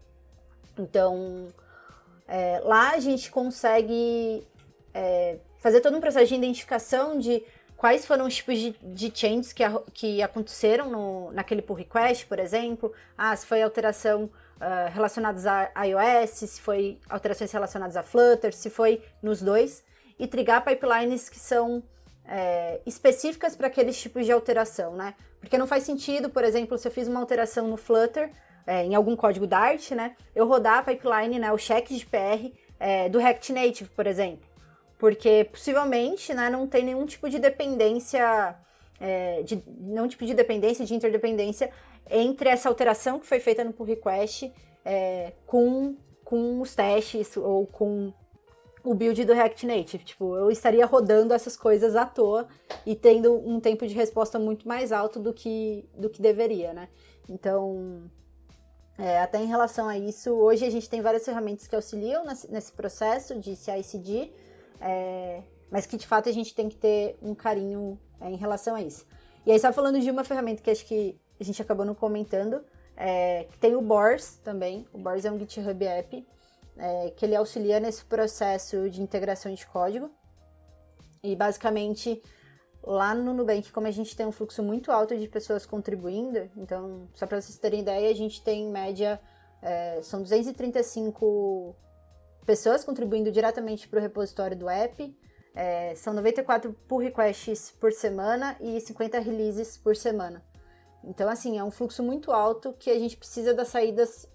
[0.82, 1.48] Então,
[2.32, 4.46] É, lá a gente consegue
[4.94, 7.44] é, fazer todo um processo de identificação de
[7.76, 9.64] quais foram os tipos de, de changes que,
[9.94, 12.94] que aconteceram no, naquele pull request, por exemplo.
[13.18, 18.70] Ah, se foi alteração uh, relacionadas a iOS, se foi alterações relacionadas a Flutter, se
[18.70, 19.84] foi nos dois.
[20.20, 21.82] E trigar pipelines que são
[22.26, 25.16] é, específicas para aqueles tipos de alteração, né?
[25.40, 28.30] Porque não faz sentido, por exemplo, se eu fiz uma alteração no Flutter,
[28.66, 30.16] é, em algum código Dart, né?
[30.36, 34.50] Eu rodar a pipeline, né, o check de PR é, do React Native, por exemplo
[35.00, 38.56] porque possivelmente né, não tem nenhum tipo de dependência,
[39.00, 41.72] é, de, nenhum tipo de dependência, de interdependência
[42.12, 44.52] entre essa alteração que foi feita no pull request
[44.84, 45.96] é, com,
[46.26, 48.14] com os testes ou com
[48.84, 50.04] o build do React Native.
[50.04, 52.48] Tipo, eu estaria rodando essas coisas à toa
[52.86, 56.90] e tendo um tempo de resposta muito mais alto do que, do que deveria, né?
[57.30, 58.12] Então,
[59.00, 62.52] é, até em relação a isso, hoje a gente tem várias ferramentas que auxiliam nesse,
[62.52, 64.30] nesse processo de CI/CD,
[64.82, 65.42] é,
[65.72, 68.82] mas que de fato a gente tem que ter um carinho é, em relação a
[68.82, 69.06] isso.
[69.46, 72.62] E aí, só falando de uma ferramenta que acho que a gente acabou não comentando,
[72.98, 74.86] é, tem o Bors também.
[74.92, 76.28] O Bors é um GitHub App
[76.78, 80.12] é, que ele auxilia nesse processo de integração de código.
[81.24, 82.22] E basicamente,
[82.90, 87.08] lá no Nubank, como a gente tem um fluxo muito alto de pessoas contribuindo, então,
[87.14, 89.22] só para vocês terem ideia, a gente tem em média,
[89.62, 91.76] é, são 235
[92.48, 95.16] pessoas contribuindo diretamente para o repositório do app.
[95.54, 100.44] É, são 94 pull requests por semana e 50 releases por semana.
[101.04, 104.28] Então, assim, é um fluxo muito alto que a gente precisa das saídas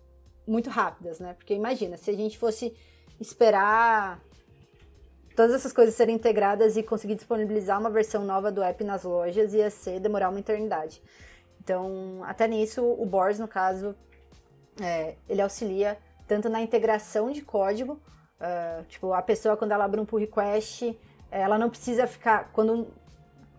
[0.47, 1.35] muito rápidas, né?
[1.35, 2.73] Porque imagina, se a gente fosse
[3.19, 4.23] esperar
[5.35, 9.53] todas essas coisas serem integradas e conseguir disponibilizar uma versão nova do app nas lojas,
[9.53, 11.03] ia ser demorar uma eternidade.
[11.63, 13.95] Então, até nisso, o Bors, no caso,
[14.81, 18.01] é, ele auxilia tanto na integração de código,
[18.41, 20.99] uh, tipo, a pessoa quando ela abre um pull request,
[21.31, 22.87] ela não precisa ficar, quando,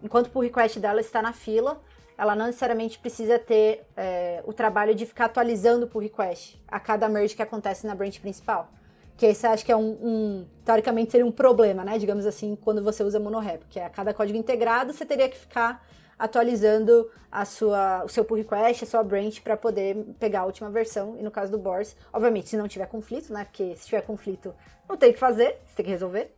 [0.01, 1.81] enquanto o pull request dela está na fila,
[2.17, 6.79] ela não necessariamente precisa ter é, o trabalho de ficar atualizando o pull request a
[6.79, 8.69] cada merge que acontece na branch principal.
[9.17, 11.97] Que esse acho que é um, um, teoricamente seria um problema, né?
[11.97, 15.37] Digamos assim, quando você usa monorep, que é a cada código integrado você teria que
[15.37, 15.85] ficar
[16.17, 20.69] atualizando a sua, o seu pull request, a sua branch para poder pegar a última
[20.69, 21.17] versão.
[21.19, 23.45] E no caso do Bors, obviamente, se não tiver conflito, né?
[23.45, 24.53] Porque se tiver conflito,
[24.87, 26.33] não tem o que fazer, você tem que resolver.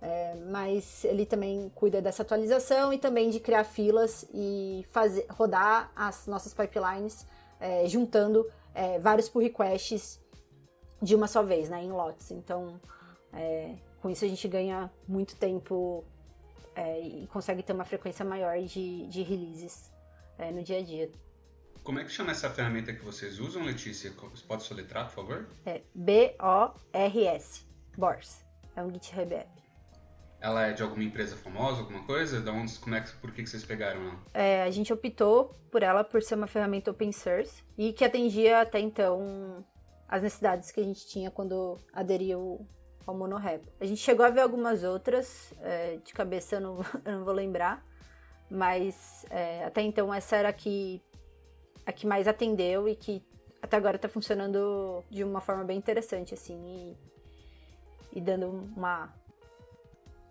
[0.00, 5.92] É, mas ele também cuida dessa atualização e também de criar filas e fazer rodar
[5.94, 7.24] as nossas pipelines
[7.60, 10.20] é, juntando é, vários pull requests
[11.02, 12.30] de uma só vez, né, em lotes.
[12.30, 12.80] Então,
[13.32, 16.04] é, com isso a gente ganha muito tempo
[16.74, 19.90] é, e consegue ter uma frequência maior de, de releases
[20.38, 21.10] é, no dia a dia.
[21.82, 24.12] Como é que chama essa ferramenta que vocês usam, Letícia?
[24.12, 25.48] Você pode soletrar, por favor?
[25.66, 27.66] É B-O-R-S,
[27.98, 28.44] Bors.
[28.76, 29.62] É um GitHub App.
[30.40, 32.40] Ela é de alguma empresa famosa, alguma coisa?
[32.40, 34.18] Da onde, como é que, por que, que vocês pegaram ela?
[34.32, 38.60] É, a gente optou por ela por ser uma ferramenta open source e que atendia
[38.60, 39.64] até então
[40.12, 42.66] as necessidades que a gente tinha quando aderiu
[43.06, 43.66] ao monorap.
[43.80, 47.32] A gente chegou a ver algumas outras, é, de cabeça eu não, eu não, vou
[47.32, 47.82] lembrar,
[48.50, 51.02] mas é, até então essa era a que,
[51.86, 53.24] a que mais atendeu e que
[53.62, 56.62] até agora está funcionando de uma forma bem interessante, assim,
[58.12, 59.10] e, e dando uma,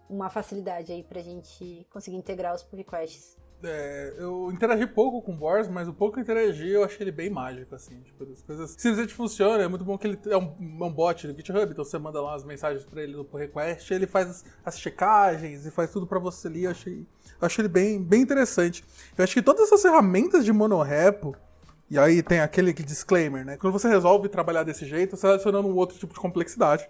[0.07, 5.33] uma facilidade aí pra gente conseguir integrar os pull requests é, eu interagi pouco com
[5.33, 8.01] o Boris, mas o pouco que eu interagi eu achei ele bem mágico, assim.
[8.01, 9.63] Tipo, as coisas simplesmente funciona.
[9.63, 12.35] É muito bom que ele é um, um bot do GitHub, então você manda lá
[12.35, 16.07] as mensagens pra ele no pull request, ele faz as, as checagens e faz tudo
[16.07, 16.63] pra você ali.
[16.63, 17.05] Eu achei,
[17.39, 18.83] eu achei ele bem, bem interessante.
[19.17, 21.35] Eu acho que todas essas ferramentas de monorepo,
[21.89, 23.57] e aí tem aquele disclaimer, né?
[23.57, 26.89] Quando você resolve trabalhar desse jeito, você está adicionando um outro tipo de complexidade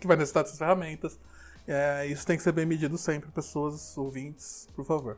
[0.00, 1.18] que vai necessitar dessas ferramentas.
[1.66, 5.16] É, isso tem que ser bem medido sempre, pessoas ouvintes, por favor.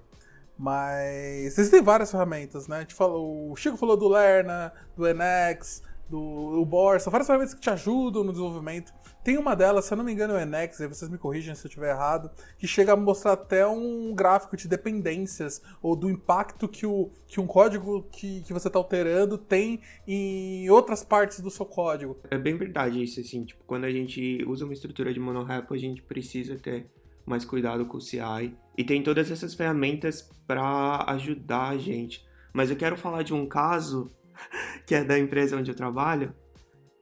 [0.59, 2.78] Mas existem várias ferramentas, né?
[2.78, 7.54] A gente falou, o Chico falou do Lerna, do Enex, do Bor, são várias ferramentas
[7.54, 8.92] que te ajudam no desenvolvimento.
[9.24, 11.52] Tem uma delas, se eu não me engano, é o Enex, aí vocês me corrigem
[11.54, 16.09] se eu estiver errado, que chega a mostrar até um gráfico de dependências ou do
[16.09, 21.40] impacto que, o, que um código que, que você está alterando tem em outras partes
[21.40, 22.16] do seu código.
[22.30, 25.78] É bem verdade isso, assim, tipo, quando a gente usa uma estrutura de monorepo, a
[25.78, 26.86] gente precisa ter
[27.27, 28.57] mais cuidado com o CI.
[28.79, 32.24] E tem todas essas ferramentas para ajudar a gente.
[32.53, 34.11] Mas eu quero falar de um caso
[34.87, 36.33] que é da empresa onde eu trabalho,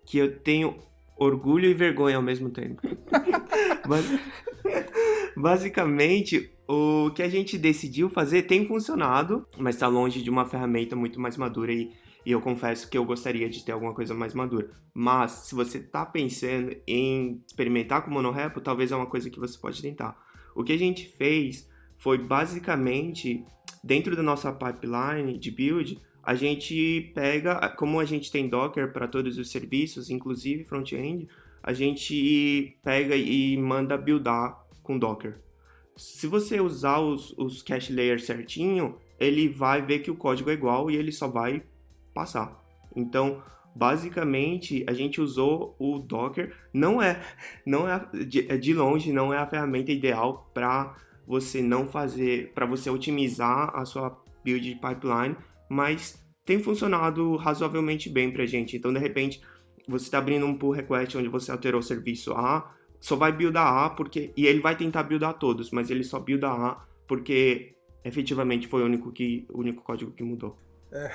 [0.06, 0.76] que eu tenho
[1.16, 2.80] orgulho e vergonha ao mesmo tempo.
[5.36, 10.96] Basicamente, o que a gente decidiu fazer tem funcionado, mas está longe de uma ferramenta
[10.96, 11.92] muito mais madura e
[12.24, 14.70] E eu confesso que eu gostaria de ter alguma coisa mais madura.
[14.92, 19.58] Mas, se você está pensando em experimentar com monorepo, talvez é uma coisa que você
[19.58, 20.18] pode tentar.
[20.54, 21.68] O que a gente fez
[21.98, 23.44] foi basicamente,
[23.82, 29.06] dentro da nossa pipeline de build, a gente pega, como a gente tem Docker para
[29.06, 31.28] todos os serviços, inclusive front-end,
[31.62, 35.40] a gente pega e manda buildar com Docker.
[35.96, 40.54] Se você usar os, os cache layers certinho, ele vai ver que o código é
[40.54, 41.62] igual e ele só vai
[42.14, 42.62] passar.
[42.94, 43.42] Então,
[43.74, 46.54] basicamente, a gente usou o Docker.
[46.72, 47.20] Não é,
[47.66, 50.96] não é de, é de longe, não é a ferramenta ideal para
[51.26, 55.36] você não fazer, para você otimizar a sua build pipeline,
[55.68, 58.76] mas tem funcionado razoavelmente bem para a gente.
[58.76, 59.40] Então, de repente,
[59.88, 63.66] você está abrindo um pull request onde você alterou o serviço A, só vai buildar
[63.66, 68.66] A porque e ele vai tentar buildar todos, mas ele só builda A porque efetivamente
[68.66, 70.58] foi o único que o único código que mudou.
[70.94, 71.10] É,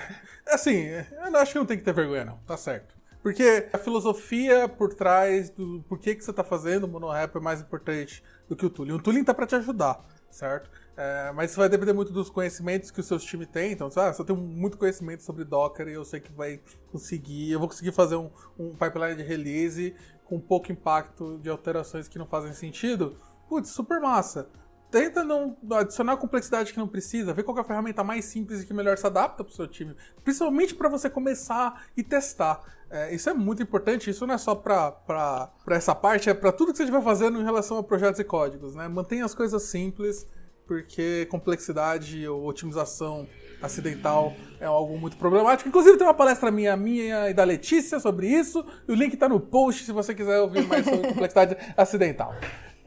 [0.48, 2.94] assim, eu acho que não tem que ter vergonha não, tá certo.
[3.24, 7.40] Porque a filosofia por trás do por que, que você está fazendo o monorap é
[7.40, 8.94] mais importante do que o tooling.
[8.94, 10.70] O tooling tá para te ajudar, certo?
[10.98, 13.72] É, mas isso vai depender muito dos conhecimentos que os seus times têm.
[13.72, 16.60] Então, ah, se eu tenho muito conhecimento sobre Docker e eu sei que vai
[16.92, 22.08] conseguir, eu vou conseguir fazer um, um pipeline de release com pouco impacto de alterações
[22.08, 23.18] que não fazem sentido,
[23.48, 24.50] putz, super massa.
[24.92, 28.66] Tenta não adicionar complexidade que não precisa, ver qual é a ferramenta mais simples e
[28.66, 29.96] que melhor se adapta para o seu time.
[30.24, 32.62] Principalmente para você começar e testar.
[32.90, 36.72] É, isso é muito importante, isso não é só para essa parte, é para tudo
[36.72, 38.74] que você estiver fazendo em relação a projetos e códigos.
[38.74, 38.88] Né?
[38.88, 40.26] Mantenha as coisas simples,
[40.66, 43.28] porque complexidade ou otimização
[43.62, 45.70] acidental é algo muito problemático.
[45.70, 49.40] Inclusive tem uma palestra minha, minha e da Letícia sobre isso, o link está no
[49.40, 52.34] post se você quiser ouvir mais sobre complexidade acidental.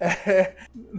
[0.02, 0.56] É,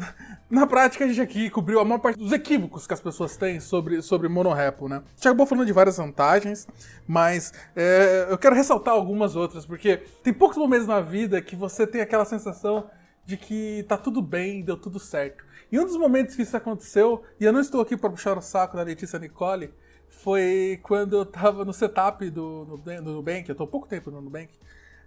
[0.49, 3.59] na prática, a gente aqui cobriu a maior parte dos equívocos que as pessoas têm
[3.59, 4.97] sobre, sobre monorepo, né?
[4.97, 6.65] A gente acabou falando de várias vantagens,
[7.05, 11.85] mas é, eu quero ressaltar algumas outras, porque tem poucos momentos na vida que você
[11.85, 12.89] tem aquela sensação
[13.25, 15.43] de que tá tudo bem, deu tudo certo.
[15.69, 18.41] E um dos momentos que isso aconteceu, e eu não estou aqui para puxar o
[18.41, 19.73] saco da Letícia Nicole,
[20.07, 24.11] foi quando eu tava no setup do, do, do Nubank, eu tô há pouco tempo
[24.11, 24.53] no Nubank,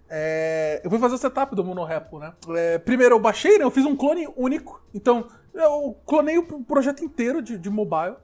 [0.09, 2.33] é, eu fui fazer o setup do Monorepo, né?
[2.49, 3.63] É, primeiro eu baixei, né?
[3.63, 4.81] Eu fiz um clone único.
[4.93, 8.15] Então, eu clonei o projeto inteiro de, de mobile.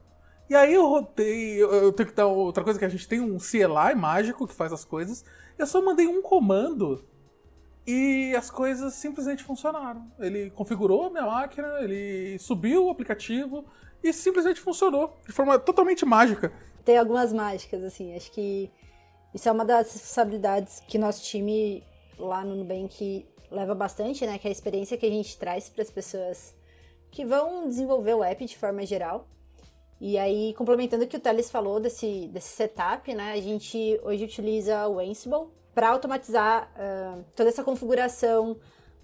[0.48, 1.62] E aí eu rodei.
[1.62, 4.54] Eu, eu, tenho que dar outra coisa que a gente tem um CLI mágico que
[4.54, 5.24] faz as coisas.
[5.58, 7.04] Eu só mandei um comando
[7.86, 10.10] e as coisas simplesmente funcionaram.
[10.18, 13.64] Ele configurou a minha máquina, ele subiu o aplicativo
[14.02, 16.52] e simplesmente funcionou de forma totalmente mágica.
[16.84, 18.70] Tem algumas mágicas, assim, acho que
[19.34, 21.82] isso é uma das responsabilidades que nosso time
[22.16, 24.38] lá no Nubank leva bastante, né?
[24.38, 26.54] Que é a experiência que a gente traz para as pessoas
[27.10, 29.26] que vão desenvolver o app de forma geral.
[30.00, 33.32] E aí, complementando o que o Teles falou desse, desse setup, né?
[33.32, 38.56] A gente hoje utiliza o Ansible para automatizar uh, toda essa configuração.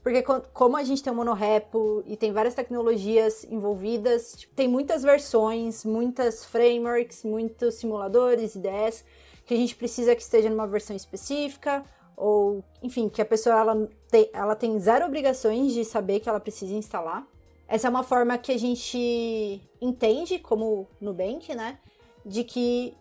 [0.02, 5.02] Porque como a gente tem um monorepo e tem várias tecnologias envolvidas, tipo, tem muitas
[5.02, 9.04] versões, muitas frameworks, muitos simuladores, ideias,
[9.50, 11.84] que a gente precisa que esteja numa versão específica,
[12.16, 16.38] ou, enfim, que a pessoa ela tem, ela tem zero obrigações de saber que ela
[16.38, 17.26] precisa instalar.
[17.66, 21.80] Essa é uma forma que a gente entende como Nubank, né?
[22.24, 22.94] De que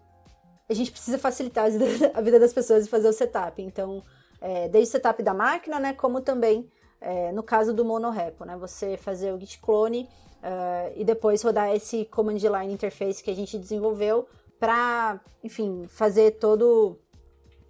[0.68, 1.66] a gente precisa facilitar
[2.16, 3.62] a vida das pessoas e fazer o setup.
[3.62, 4.02] Então,
[4.41, 6.68] é, desde o setup da máquina, né, como também
[7.00, 10.10] é, no caso do monorepo, né, você fazer o git clone
[10.41, 14.28] uh, e depois rodar esse command line interface que a gente desenvolveu
[14.60, 16.99] para, enfim, fazer todo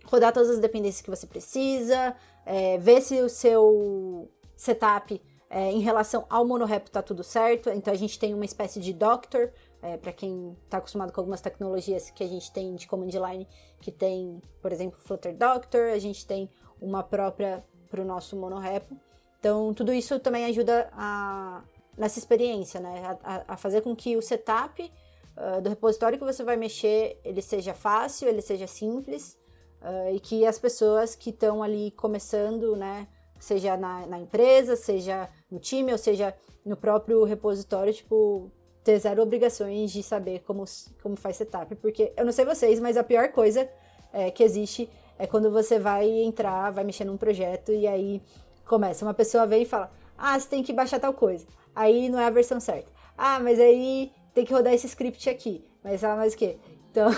[0.05, 2.15] rodar todas as dependências que você precisa,
[2.45, 7.69] é, ver se o seu setup é, em relação ao monorepo está tudo certo.
[7.69, 11.41] Então a gente tem uma espécie de doctor é, para quem está acostumado com algumas
[11.41, 13.47] tecnologias que a gente tem de command line,
[13.79, 16.49] que tem, por exemplo, Flutter Doctor, a gente tem
[16.81, 18.95] uma própria para o nosso monorepo.
[19.39, 21.63] Então, tudo isso também ajuda a,
[21.97, 23.17] nessa experiência, né?
[23.23, 24.91] A, a fazer com que o setup
[25.39, 29.39] uh, do repositório que você vai mexer, ele seja fácil, ele seja simples,
[29.81, 33.07] uh, e que as pessoas que estão ali começando, né?
[33.39, 36.35] Seja na, na empresa, seja no time, ou seja
[36.65, 38.51] no próprio repositório, tipo,
[38.83, 40.65] ter zero obrigações de saber como,
[41.01, 43.69] como faz setup, porque eu não sei vocês, mas a pior coisa
[44.11, 48.21] é, que existe é quando você vai entrar, vai mexer num projeto e aí
[48.65, 49.05] começa.
[49.05, 51.45] Uma pessoa vem e fala: Ah, você tem que baixar tal coisa.
[51.75, 52.91] Aí não é a versão certa.
[53.17, 55.63] Ah, mas aí tem que rodar esse script aqui.
[55.83, 56.57] Mas ela mais o quê?
[56.91, 57.09] Então,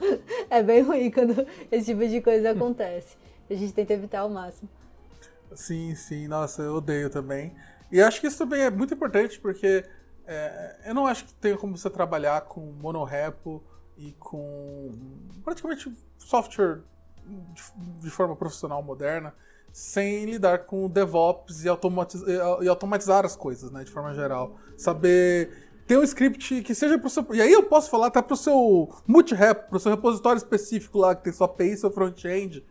[0.50, 3.16] é bem ruim quando esse tipo de coisa acontece.
[3.48, 4.68] A gente tenta evitar ao máximo.
[5.54, 6.28] Sim, sim.
[6.28, 7.54] Nossa, eu odeio também.
[7.90, 9.84] E acho que isso também é muito importante, porque
[10.26, 13.62] é, eu não acho que tenha como você trabalhar com monorepo
[13.96, 14.92] e com
[15.42, 16.82] praticamente software
[17.26, 17.62] de,
[18.00, 19.34] de forma profissional moderna,
[19.72, 22.22] sem lidar com DevOps e, automatiz
[22.60, 24.56] e automatizar as coisas, né, de forma geral.
[24.76, 27.26] Saber ter um script que seja pro seu.
[27.32, 31.24] E aí eu posso falar até pro seu multi-rep, pro seu repositório específico lá, que
[31.24, 32.62] tem sua API, seu front-end.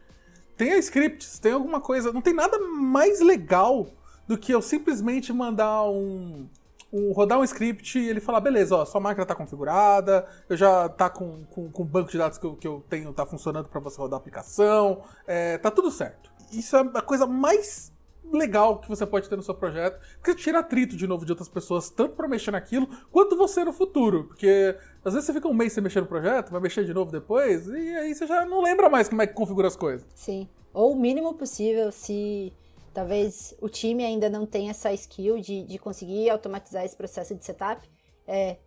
[0.55, 2.13] Tenha scripts, tem alguma coisa.
[2.13, 3.87] Não tem nada mais legal
[4.27, 6.47] do que eu simplesmente mandar um,
[6.93, 10.87] um, rodar um script e ele falar, beleza, ó, sua máquina está configurada, eu já
[10.87, 13.67] tá com, com, com o banco de dados que eu, que eu tenho, tá funcionando
[13.67, 16.29] para você rodar a aplicação, é, tá tudo certo.
[16.51, 17.91] Isso é a coisa mais
[18.31, 21.49] legal que você pode ter no seu projeto, porque tira atrito de novo de outras
[21.49, 24.25] pessoas, tanto para mexer naquilo, quanto você no futuro.
[24.25, 27.11] Porque às vezes você fica um mês sem mexer no projeto, vai mexer de novo
[27.11, 30.05] depois, e aí você já não lembra mais como é que configura as coisas.
[30.15, 30.47] Sim.
[30.73, 32.53] Ou o mínimo possível, se
[32.93, 37.45] talvez o time ainda não tenha essa skill de, de conseguir automatizar esse processo de
[37.45, 37.89] setup,
[38.27, 38.57] é,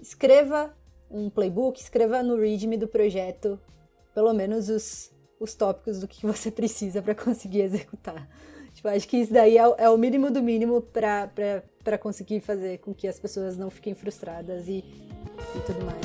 [0.00, 0.74] escreva
[1.10, 3.58] um playbook, escreva no README do projeto
[4.18, 8.28] pelo menos os, os tópicos do que você precisa para conseguir executar.
[8.78, 12.94] Tipo, acho que isso daí é, é o mínimo do mínimo para conseguir fazer com
[12.94, 14.84] que as pessoas não fiquem frustradas e,
[15.56, 15.98] e tudo mais.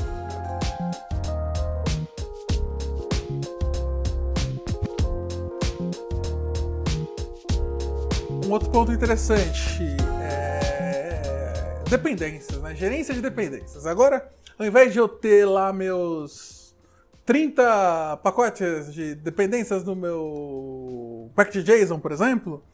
[8.44, 9.84] Um outro ponto interessante
[10.20, 12.74] é dependências, né?
[12.74, 13.86] Gerência de dependências.
[13.86, 16.74] Agora, ao invés de eu ter lá meus
[17.24, 22.64] 30 pacotes de dependências no meu packet JSON, por exemplo,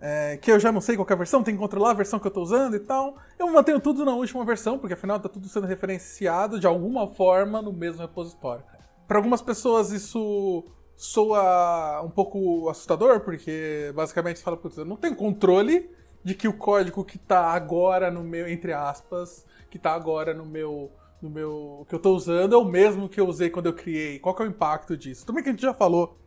[0.00, 2.18] é, que eu já não sei qual é a versão, tem que controlar a versão
[2.18, 3.16] que eu estou usando e tal.
[3.38, 7.60] Eu mantenho tudo na última versão, porque afinal está tudo sendo referenciado de alguma forma
[7.60, 8.64] no mesmo repositório.
[9.06, 10.64] Para algumas pessoas isso
[10.96, 15.90] soa um pouco assustador, porque basicamente você fala, putz, eu não tenho controle
[16.22, 20.44] de que o código que está agora no meu, entre aspas, que está agora no
[20.44, 23.72] meu, no meu, que eu estou usando é o mesmo que eu usei quando eu
[23.72, 24.18] criei.
[24.18, 25.26] Qual é o impacto disso?
[25.26, 26.18] Também que a gente já falou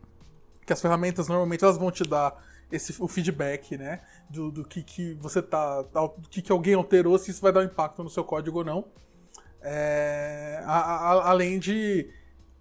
[0.64, 4.82] que as ferramentas normalmente elas vão te dar esse, o feedback, né, do, do que,
[4.82, 8.10] que você tá, do que, que alguém alterou, se isso vai dar um impacto no
[8.10, 8.84] seu código ou não.
[9.62, 12.10] É, a, a, além de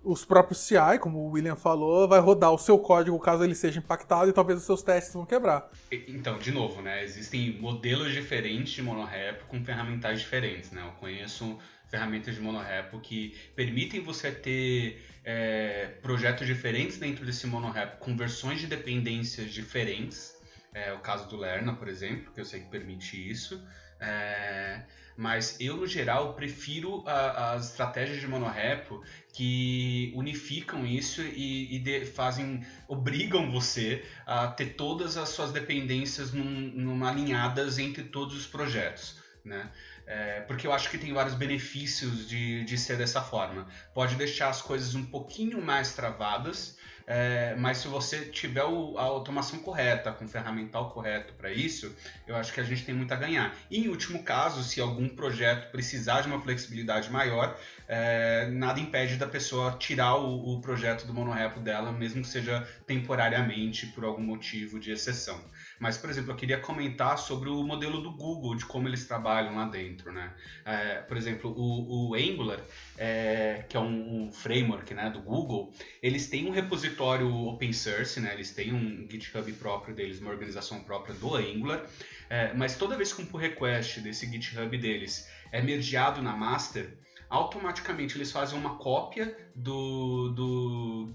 [0.04, 3.80] os próprios CI, como o William falou, vai rodar o seu código caso ele seja
[3.80, 5.70] impactado e talvez os seus testes vão quebrar.
[5.92, 7.04] Então, de novo, né?
[7.04, 10.86] Existem modelos diferentes de monorepo com ferramentais diferentes, né?
[10.86, 11.58] Eu conheço
[11.94, 18.60] ferramentas de monorepo que permitem você ter é, projetos diferentes dentro desse monorepo com versões
[18.60, 20.34] de dependências diferentes.
[20.74, 23.62] É o caso do Lerna, por exemplo, que eu sei que permite isso.
[24.00, 24.82] É,
[25.16, 29.00] mas eu, no geral, prefiro as estratégias de monorepo
[29.32, 36.32] que unificam isso e, e de, fazem, obrigam você a ter todas as suas dependências
[36.32, 39.16] num, alinhadas entre todos os projetos,
[39.46, 39.70] né?
[40.06, 43.68] É, porque eu acho que tem vários benefícios de, de ser dessa forma.
[43.94, 49.04] Pode deixar as coisas um pouquinho mais travadas, é, mas se você tiver o, a
[49.04, 51.94] automação correta, com o ferramental correto para isso,
[52.26, 53.56] eu acho que a gente tem muito a ganhar.
[53.70, 59.18] E, em último caso, se algum projeto precisar de uma flexibilidade maior, é, nada impede
[59.18, 64.24] da pessoa tirar o, o projeto do monorepo dela, mesmo que seja temporariamente por algum
[64.24, 65.44] motivo de exceção.
[65.84, 69.58] Mas, por exemplo, eu queria comentar sobre o modelo do Google, de como eles trabalham
[69.58, 70.34] lá dentro, né?
[70.64, 72.62] É, por exemplo, o, o Angular,
[72.98, 78.18] é, que é um, um, framework né, do Google, eles têm um repositório open source,
[78.22, 78.34] né?
[78.34, 81.86] Eles têm um GitHub próprio deles, uma organização própria do Angular,
[82.30, 86.98] é, mas toda vez que um pull request desse GitHub deles é mergeado na master,
[87.30, 91.14] automaticamente eles fazem uma cópia do, do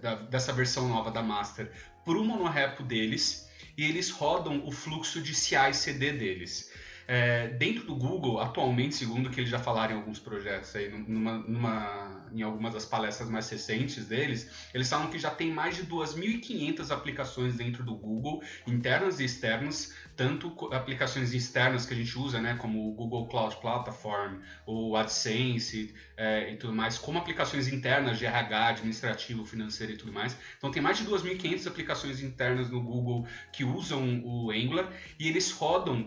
[0.00, 1.70] da, dessa versão nova da master
[2.02, 6.70] para o monorepo deles e eles rodam o fluxo de CI/CD deles.
[7.12, 11.38] É, dentro do Google, atualmente, segundo que eles já falaram em alguns projetos aí, numa,
[11.38, 15.84] numa, em algumas das palestras mais recentes deles, eles falam que já tem mais de
[15.86, 22.42] 2.500 aplicações dentro do Google, internas e externas, tanto aplicações externas que a gente usa,
[22.42, 28.18] né, como o Google Cloud Platform, o AdSense é, e tudo mais, como aplicações internas
[28.18, 30.36] de RH, administrativo, financeiro e tudo mais.
[30.58, 35.50] Então tem mais de 2.500 aplicações internas no Google que usam o Angular e eles
[35.52, 36.06] rodam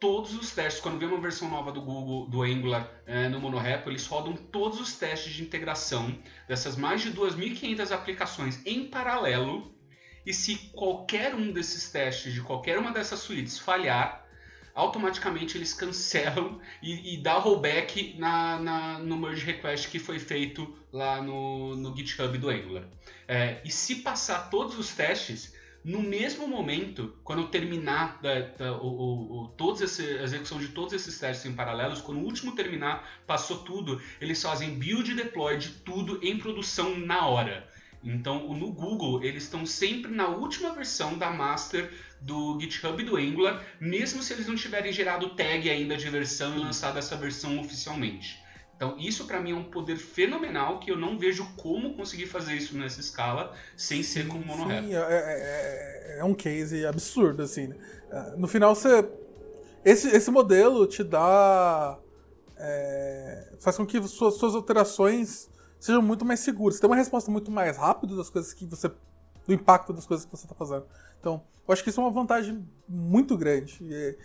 [0.00, 0.80] todos os testes.
[0.80, 4.80] Quando vem uma versão nova do Google, do Angular é, no Monorepo, eles rodam todos
[4.80, 9.81] os testes de integração dessas mais de 2.500 aplicações em paralelo.
[10.24, 14.22] E se qualquer um desses testes de qualquer uma dessas suítes falhar,
[14.74, 20.74] automaticamente eles cancelam e, e dá rollback na, na, no merge request que foi feito
[20.92, 22.84] lá no, no GitHub do Angular.
[23.26, 25.54] É, e se passar todos os testes,
[25.84, 30.92] no mesmo momento, quando terminar da, da, o, o, todos esse, a execução de todos
[30.92, 35.56] esses testes em paralelos, quando o último terminar, passou tudo, eles fazem build e deploy
[35.56, 37.68] de tudo em produção na hora.
[38.02, 41.90] Então, no Google, eles estão sempre na última versão da master
[42.20, 46.58] do GitHub do Angular, mesmo se eles não tiverem gerado tag ainda de versão e
[46.58, 48.42] lançado essa versão oficialmente.
[48.74, 52.54] Então, isso para mim é um poder fenomenal que eu não vejo como conseguir fazer
[52.54, 54.88] isso nessa escala sem ser com monorepo.
[54.88, 57.68] Sim, é, é, é, é, um case absurdo, assim.
[57.68, 57.76] Né?
[58.10, 59.08] É, no final, você.
[59.84, 61.96] Esse, esse modelo te dá.
[62.56, 65.48] É, faz com que suas, suas alterações
[65.82, 66.76] sejam muito mais seguras.
[66.76, 68.88] Você tem uma resposta muito mais rápida das coisas que você.
[68.88, 70.86] do impacto das coisas que você está fazendo.
[71.18, 73.78] Então, eu acho que isso é uma vantagem muito grande.
[73.82, 74.16] E,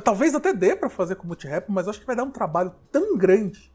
[0.00, 2.74] talvez até dê para fazer com multi-rap, mas eu acho que vai dar um trabalho
[2.90, 3.70] tão grande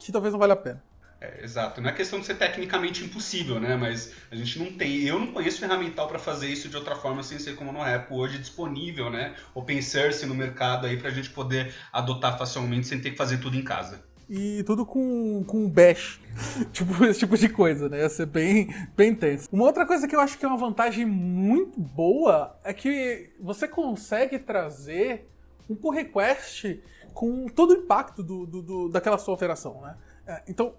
[0.00, 0.82] que talvez não valha a pena.
[1.20, 1.80] É, exato.
[1.80, 3.76] Não é questão de ser tecnicamente impossível, né?
[3.76, 5.04] Mas a gente não tem.
[5.04, 8.12] Eu não conheço ferramental para fazer isso de outra forma sem ser como no Rap
[8.12, 9.36] hoje disponível, né?
[9.54, 13.38] Open source no mercado aí para a gente poder adotar facilmente sem ter que fazer
[13.38, 16.20] tudo em casa e tudo com, com bash.
[16.72, 18.00] tipo, esse tipo de coisa, né?
[18.00, 19.48] Ia ser bem, bem intenso.
[19.52, 23.68] Uma outra coisa que eu acho que é uma vantagem muito boa é que você
[23.68, 25.28] consegue trazer
[25.68, 26.82] um pull request
[27.14, 29.96] com todo o impacto do, do, do daquela sua operação, né?
[30.26, 30.74] É, então,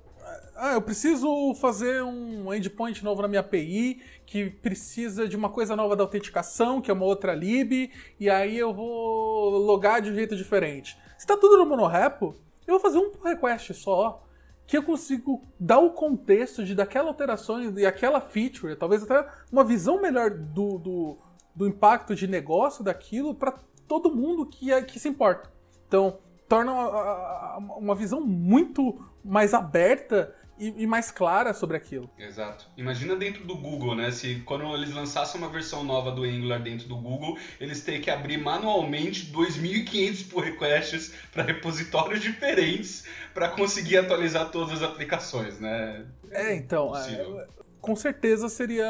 [0.56, 5.76] ah, eu preciso fazer um endpoint novo na minha API que precisa de uma coisa
[5.76, 10.16] nova da autenticação, que é uma outra lib, e aí eu vou logar de um
[10.16, 10.98] jeito diferente.
[11.18, 12.36] Se está tudo no monorepo,
[12.68, 14.24] eu vou fazer um request só
[14.68, 19.64] que eu consigo dar o contexto de daquela alteração e aquela feature, talvez até uma
[19.64, 21.18] visão melhor do, do,
[21.56, 23.54] do impacto de negócio daquilo para
[23.88, 25.50] todo mundo que, é, que se importa.
[25.88, 32.10] Então, torna uma, uma visão muito mais aberta e, e, mais clara sobre aquilo.
[32.18, 32.66] Exato.
[32.76, 34.12] Imagina dentro do Google, né?
[34.12, 38.10] Se quando eles lançassem uma versão nova do Angular dentro do Google, eles têm que
[38.10, 46.06] abrir manualmente 2.500 pull requests para repositórios diferentes para conseguir atualizar todas as aplicações, né?
[46.32, 46.96] É, então.
[46.96, 47.48] É,
[47.80, 48.86] com certeza seria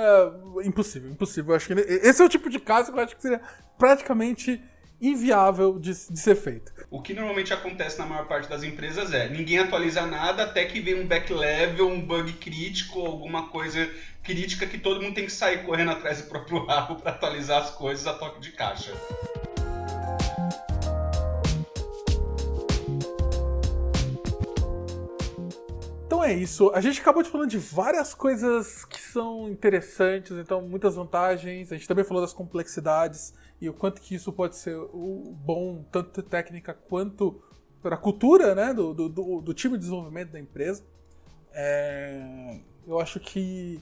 [0.63, 1.11] impossível.
[1.11, 1.51] Impossível.
[1.51, 3.41] Eu acho que esse é o tipo de caso que eu acho que seria
[3.77, 4.61] praticamente
[4.99, 6.73] inviável de, de, ser feito.
[6.89, 10.79] O que normalmente acontece na maior parte das empresas é ninguém atualiza nada até que
[10.79, 13.89] vem um backlevel, um bug crítico, alguma coisa
[14.23, 17.69] crítica que todo mundo tem que sair correndo atrás do próprio rabo para atualizar as
[17.71, 18.91] coisas a toque de caixa.
[26.17, 26.71] Então é isso.
[26.73, 31.71] A gente acabou de falando de várias coisas que são interessantes, então muitas vantagens.
[31.71, 34.75] A gente também falou das complexidades e o quanto que isso pode ser
[35.45, 37.39] bom, tanto técnica quanto
[37.83, 40.83] para a cultura né, do, do, do, time de desenvolvimento da empresa.
[41.53, 43.79] É, eu acho que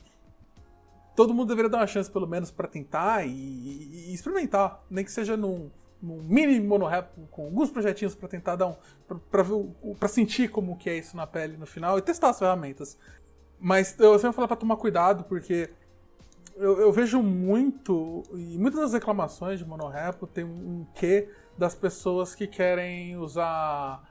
[1.15, 5.11] todo mundo deveria dar uma chance, pelo menos, para tentar e, e, experimentar, nem que
[5.11, 5.71] seja num,
[6.06, 8.76] num mini monorap com alguns projetinhos para tentar dar um.
[9.99, 12.97] para sentir como que é isso na pele no final e testar as ferramentas.
[13.60, 15.70] Mas eu sempre falar para tomar cuidado, porque
[16.56, 22.36] eu, eu, vejo muito, e muitas das reclamações de monorepo tem um quê das pessoas
[22.36, 24.03] que querem usar.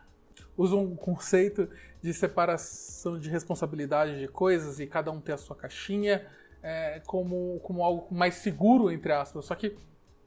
[0.57, 1.68] usam um conceito
[2.03, 6.26] de separação de responsabilidade de coisas e cada um ter a sua caixinha
[6.62, 9.45] é, como, como algo mais seguro, entre aspas.
[9.45, 9.76] Só que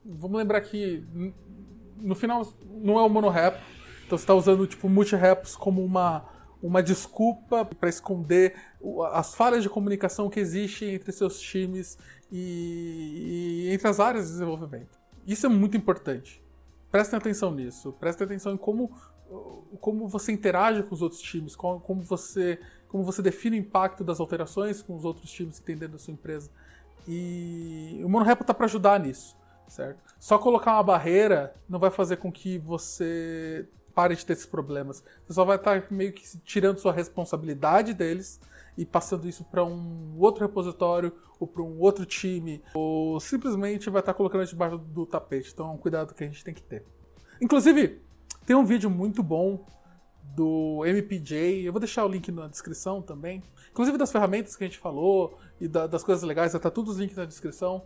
[0.08, 1.04] vamos lembrar que
[1.98, 3.60] no final não é o monorepo,
[4.06, 6.26] então você está usando tipo multi-repos como uma
[6.62, 8.56] uma desculpa para esconder
[9.14, 11.98] as falhas de comunicação que existem entre seus times
[12.32, 15.00] e, e, entre as áreas de desenvolvimento.
[15.26, 16.42] Isso é muito importante.
[16.92, 17.94] Prestem atenção nisso.
[17.94, 18.92] Prestem atenção em como,
[19.80, 24.04] como você interage com os outros times, como, como, você, como você define o impacto
[24.04, 26.50] das alterações com os outros times que tem dentro da sua empresa.
[27.08, 29.36] E o MonoRepo está para ajudar nisso,
[29.68, 30.00] certo?
[30.20, 35.04] Só colocar uma barreira não vai fazer com que você pare de ter esses problemas.
[35.26, 38.40] Você só vai estar meio que tirando sua responsabilidade deles
[38.78, 44.02] e passando isso para um outro repositório ou para um outro time, ou simplesmente vai
[44.02, 45.52] estar colocando debaixo do tapete.
[45.52, 46.84] Então é um cuidado que a gente tem que ter.
[47.42, 48.02] Inclusive,
[48.46, 49.66] tem um vídeo muito bom
[50.36, 53.42] do MPJ, eu vou deixar o link na descrição também.
[53.72, 57.00] Inclusive das ferramentas que a gente falou e da, das coisas legais, estar todos os
[57.00, 57.84] links na descrição.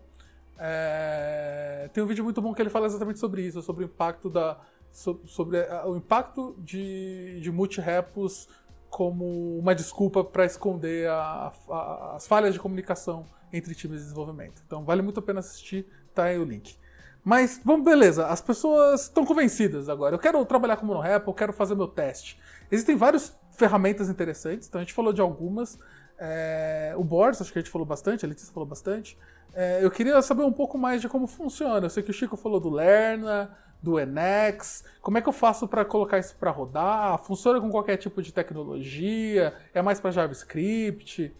[0.57, 1.89] É...
[1.93, 4.59] Tem um vídeo muito bom que ele fala exatamente sobre isso, sobre o impacto da,
[4.91, 8.47] sobre o impacto de, de multi-repos
[8.89, 14.61] como uma desculpa para esconder a, a, as falhas de comunicação entre times de desenvolvimento.
[14.65, 16.75] Então vale muito a pena assistir, tá aí o link.
[17.23, 20.15] Mas, vamos, beleza, as pessoas estão convencidas agora.
[20.15, 22.39] Eu quero trabalhar com monorepo, eu quero fazer meu teste.
[22.71, 25.77] Existem várias ferramentas interessantes, então a gente falou de algumas.
[26.23, 29.17] É, o Boris, acho que a gente falou bastante, a Letícia falou bastante.
[29.55, 31.87] É, eu queria saber um pouco mais de como funciona.
[31.87, 34.83] Eu sei que o Chico falou do Lerna, do Enex.
[35.01, 37.17] Como é que eu faço para colocar isso para rodar?
[37.23, 39.55] Funciona com qualquer tipo de tecnologia?
[39.73, 41.33] É mais para JavaScript?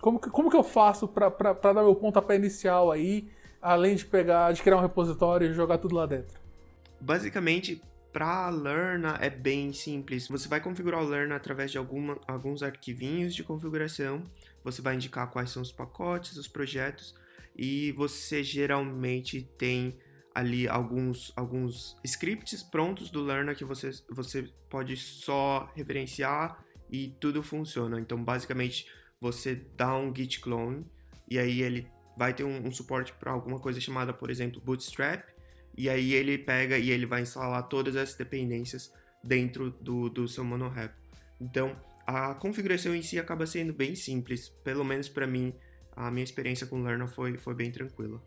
[0.00, 3.30] Como que, como que eu faço para dar meu pontapé inicial aí,
[3.60, 6.40] além de pegar, de criar um repositório e jogar tudo lá dentro?
[6.98, 7.82] Basicamente,
[8.12, 10.28] para Lerna é bem simples.
[10.28, 14.22] Você vai configurar o Lerna através de alguma, alguns arquivinhos de configuração.
[14.62, 17.14] Você vai indicar quais são os pacotes, os projetos
[17.56, 19.98] e você geralmente tem
[20.34, 27.42] ali alguns, alguns scripts prontos do Lerna que você, você pode só referenciar e tudo
[27.42, 27.98] funciona.
[27.98, 28.86] Então, basicamente,
[29.20, 30.86] você dá um git clone
[31.28, 35.31] e aí ele vai ter um, um suporte para alguma coisa chamada, por exemplo, Bootstrap
[35.76, 38.92] e aí ele pega e ele vai instalar todas as dependências
[39.22, 40.94] dentro do, do seu monorepo.
[41.40, 45.54] Então, a configuração em si acaba sendo bem simples, pelo menos para mim,
[45.94, 48.20] a minha experiência com o Lerna foi, foi bem tranquila.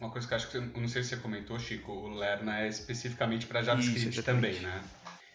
[0.00, 2.60] Uma coisa que eu acho que, eu não sei se você comentou, Chico, o Lerna
[2.60, 4.82] é especificamente para JavaScript Isso, também, né?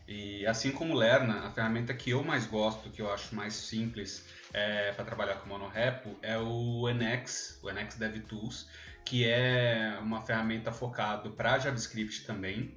[0.07, 3.53] E assim como o Lerna, a ferramenta que eu mais gosto, que eu acho mais
[3.53, 8.67] simples é, para trabalhar com monorepo, é o NX, o NX DevTools,
[9.05, 12.73] que é uma ferramenta focada para JavaScript também.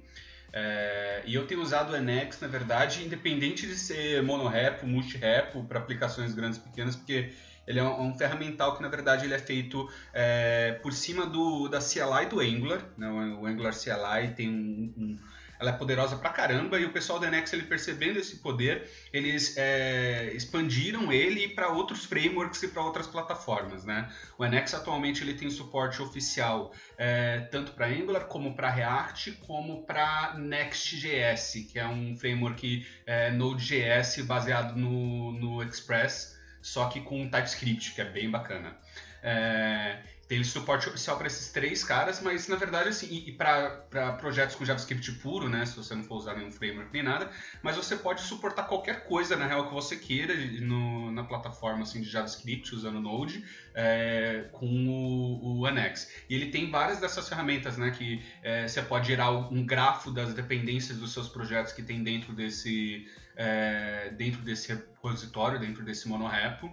[0.57, 5.79] É, e eu tenho usado o NX, na verdade, independente de ser monorepo, multirepo, para
[5.79, 7.33] aplicações grandes e pequenas, porque
[7.67, 11.67] ele é um, um, ferramental que, na verdade, ele é feito é, por cima do,
[11.67, 12.81] da CLI do Angular.
[12.97, 13.09] Né?
[13.09, 15.19] O Angular CLI tem um, um
[15.59, 19.55] ela é poderosa pra caramba e o pessoal da Nex, ele percebendo esse poder, eles
[19.57, 24.11] é, expandiram ele para outros frameworks e para outras plataformas, né?
[24.37, 29.85] O NX atualmente ele tem suporte oficial é, tanto para Angular como para React como
[29.85, 37.29] para Next.js, que é um framework é, Node.js baseado no, no Express, só que com
[37.29, 38.77] TypeScript, que é bem bacana.
[39.21, 44.13] É, tem suporte oficial para esses três caras, mas na verdade, assim, e, e para
[44.19, 45.65] projetos com JavaScript puro, né?
[45.65, 47.29] Se você não for usar nenhum framework nem nada,
[47.61, 52.01] mas você pode suportar qualquer coisa, na real, que você queira no, na plataforma assim,
[52.01, 53.45] de JavaScript usando Node
[53.75, 56.11] é, com o, o Annex.
[56.27, 57.91] E ele tem várias dessas ferramentas, né?
[57.91, 62.33] Que é, você pode gerar um grafo das dependências dos seus projetos que tem dentro
[62.33, 66.71] desse é, dentro desse repositório, dentro desse monorepo,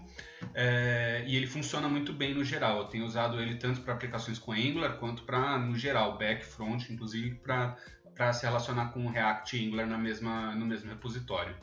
[0.55, 2.79] é, e ele funciona muito bem no geral.
[2.79, 6.89] Eu tenho usado ele tanto para aplicações com Angular quanto para, no geral, back, front,
[6.91, 11.57] inclusive para se relacionar com React e Angular na mesma, no mesmo repositório.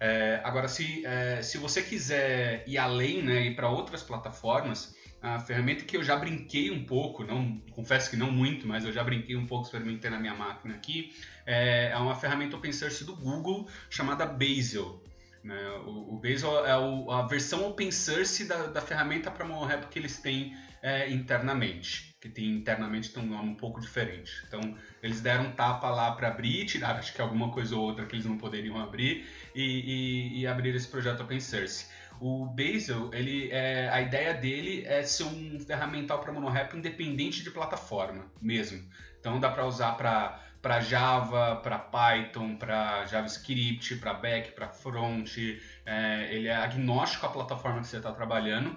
[0.00, 5.40] É, agora, se, é, se você quiser ir além, né, ir para outras plataformas, a
[5.40, 9.02] ferramenta que eu já brinquei um pouco, não confesso que não muito, mas eu já
[9.02, 11.14] brinquei um pouco, experimentei na minha máquina aqui,
[11.46, 15.02] é, é uma ferramenta open source do Google chamada Bazel.
[15.42, 15.68] Né?
[15.86, 19.98] O, o Bazel é o, a versão open source da, da ferramenta para monorepo que
[19.98, 24.30] eles têm é, internamente, que tem internamente tem um nome um pouco diferente.
[24.46, 28.14] Então, eles deram tapa lá para abrir, tiraram acho que alguma coisa ou outra que
[28.14, 31.86] eles não poderiam abrir e, e, e abrir esse projeto open source.
[32.26, 37.50] O Bazel, ele, é, a ideia dele é ser um ferramental para monorepo independente de
[37.50, 38.82] plataforma mesmo.
[39.20, 45.36] Então dá para usar para para Java, para Python, para JavaScript, para back, para front.
[45.84, 48.74] É, ele é agnóstico à plataforma que você está trabalhando.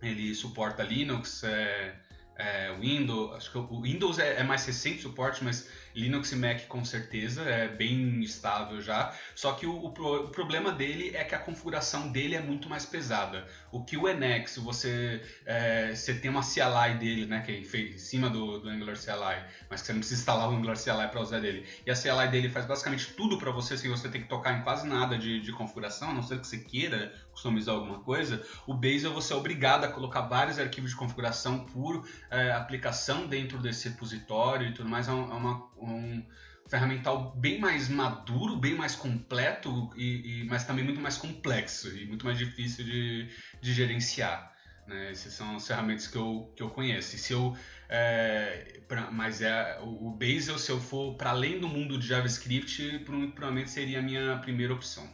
[0.00, 1.96] Ele suporta Linux, é,
[2.36, 3.34] é, Windows.
[3.34, 7.42] Acho que o Windows é, é mais recente suporte, mas Linux e Mac com certeza,
[7.42, 9.14] é bem estável já.
[9.34, 12.84] Só que o, o, o, problema dele é que a configuração dele é muito mais
[12.84, 13.46] pesada.
[13.72, 17.98] O que o Nx, você, é, você tem uma CLI dele, né, que é em
[17.98, 21.20] cima do, do Angular CLI, mas que você não precisa instalar o Angular CLI para
[21.20, 21.66] usar dele.
[21.86, 24.62] E a CLI dele faz basicamente tudo para você, sem você ter que tocar em
[24.62, 28.44] quase nada de, de configuração, a não ser que você queira customizar alguma coisa.
[28.66, 33.58] O Bazel você é obrigado a colocar vários arquivos de configuração por é, aplicação dentro
[33.58, 35.08] desse repositório e tudo mais.
[35.08, 36.24] É uma, é um
[36.68, 42.06] ferramental bem mais maduro, bem mais completo, e, e, mas também muito mais complexo e
[42.06, 43.28] muito mais difícil de,
[43.60, 44.52] de gerenciar.
[44.86, 45.10] Né?
[45.10, 47.16] Essas são as ferramentas que eu, que eu conheço.
[47.16, 47.56] E se eu,
[47.88, 52.06] é, pra, mas é, o, o Bazel, se eu for para além do mundo de
[52.06, 55.08] JavaScript, provavelmente seria a minha primeira opção.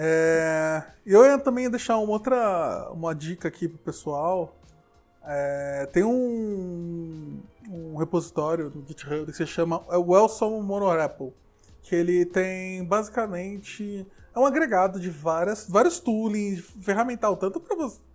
[0.00, 4.56] É, eu ia também deixar uma outra uma dica aqui pro pessoal.
[5.24, 11.34] É, tem um, um repositório do GitHub que se chama é Wellsome Monorepo,
[11.82, 17.60] que ele tem basicamente é um agregado de várias, vários toolings, ferramental, tanto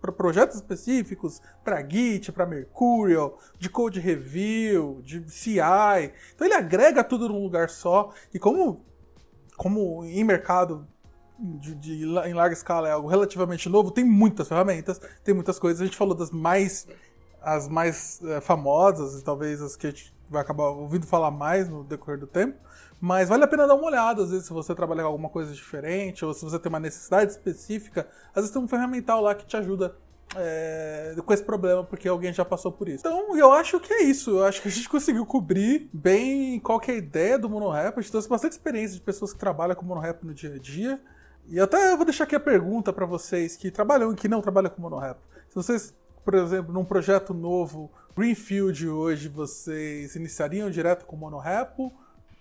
[0.00, 5.58] para projetos específicos, para Git, para Mercurial, de code review, de CI.
[6.34, 8.10] Então ele agrega tudo num lugar só.
[8.32, 8.80] E como,
[9.56, 10.86] como em mercado
[11.38, 15.82] de, de, em larga escala é algo relativamente novo, tem muitas ferramentas, tem muitas coisas.
[15.82, 16.86] A gente falou das mais
[17.44, 21.68] as mais é, famosas e talvez as que a gente vai acabar ouvindo falar mais
[21.68, 22.58] no decorrer do tempo.
[23.00, 25.52] Mas vale a pena dar uma olhada, às vezes, se você trabalha com alguma coisa
[25.52, 29.44] diferente, ou se você tem uma necessidade específica, às vezes tem um ferramental lá que
[29.44, 29.94] te ajuda
[30.36, 33.06] é, com esse problema, porque alguém já passou por isso.
[33.06, 34.30] Então, eu acho que é isso.
[34.30, 37.98] Eu acho que a gente conseguiu cobrir bem qual é a ideia do monorap.
[37.98, 41.00] A gente trouxe bastante experiência de pessoas que trabalham com monorap no dia a dia.
[41.46, 44.40] E até eu vou deixar aqui a pergunta para vocês que trabalham e que não
[44.40, 45.20] trabalham com monorap.
[45.48, 45.94] Se vocês,
[46.24, 51.78] por exemplo, num projeto novo, Greenfield hoje, vocês iniciariam direto com monorap?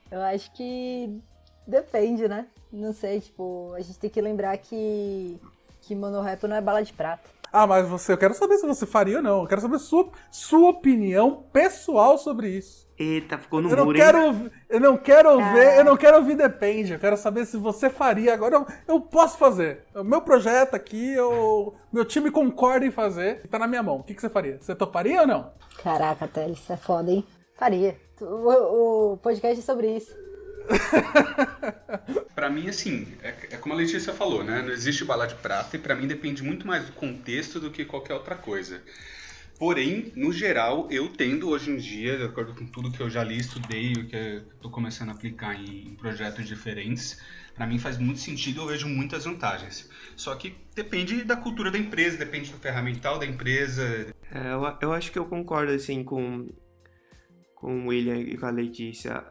[0.10, 1.22] Eu acho que
[1.68, 2.48] depende, né?
[2.72, 5.40] Não sei, tipo, a gente tem que lembrar que,
[5.82, 7.30] que monorap não é bala de prata.
[7.54, 9.42] Ah, mas você, eu quero saber se você faria ou não.
[9.42, 12.90] Eu quero saber sua, sua opinião pessoal sobre isso.
[12.98, 14.52] Eita, ficou no eu não muro, quero, hein?
[14.68, 16.94] Eu não quero ouvir, eu não quero ouvir depende.
[16.94, 18.34] Eu quero saber se você faria.
[18.34, 19.84] Agora eu, eu posso fazer.
[19.94, 23.48] O meu projeto aqui, eu, meu time concorda em fazer.
[23.48, 23.98] Tá na minha mão.
[23.98, 24.58] O que, que você faria?
[24.60, 25.52] Você toparia ou não?
[25.84, 27.24] Caraca, Teles, isso é foda, hein?
[27.56, 27.96] Faria.
[28.20, 30.16] O, o podcast é sobre isso.
[32.36, 34.62] para mim, assim, é, é, como a Letícia falou, né?
[34.62, 37.86] Não existe bala de prata e para mim depende muito mais do contexto do que
[37.86, 38.82] qualquer outra coisa.
[39.58, 43.24] Porém, no geral, eu tendo hoje em dia, de acordo com tudo que eu já
[43.24, 47.22] li, estudei, o que estou começando a aplicar em, em projetos diferentes,
[47.56, 49.90] para mim faz muito sentido, eu vejo muitas vantagens.
[50.16, 54.14] Só que depende da cultura da empresa, depende do ferramental da empresa.
[54.32, 56.50] É, eu, eu acho que eu concordo assim com,
[57.56, 59.24] com o William e com a Letícia.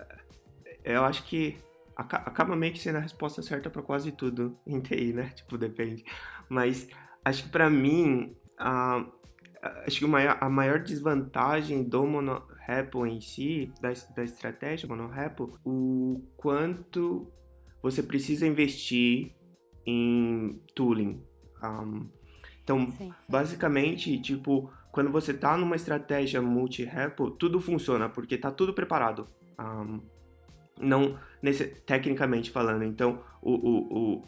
[0.84, 1.56] Eu acho que
[1.96, 5.30] acaba meio que sendo a resposta certa para quase tudo em TI, né?
[5.36, 6.04] Tipo, depende.
[6.48, 6.88] Mas
[7.24, 9.06] acho que para mim, a,
[9.86, 16.22] acho que maior, a maior desvantagem do monorepo em si, da, da estratégia monorepo, o
[16.36, 17.30] quanto
[17.82, 19.34] você precisa investir
[19.84, 21.22] em tooling.
[21.62, 22.08] Um,
[22.62, 23.14] então, sim, sim.
[23.28, 29.26] basicamente, tipo, quando você tá numa estratégia multi-repo, tudo funciona, porque tá tudo preparado.
[29.58, 30.00] Um,
[30.82, 32.84] não nesse, tecnicamente falando.
[32.84, 34.24] Então, o, o, o,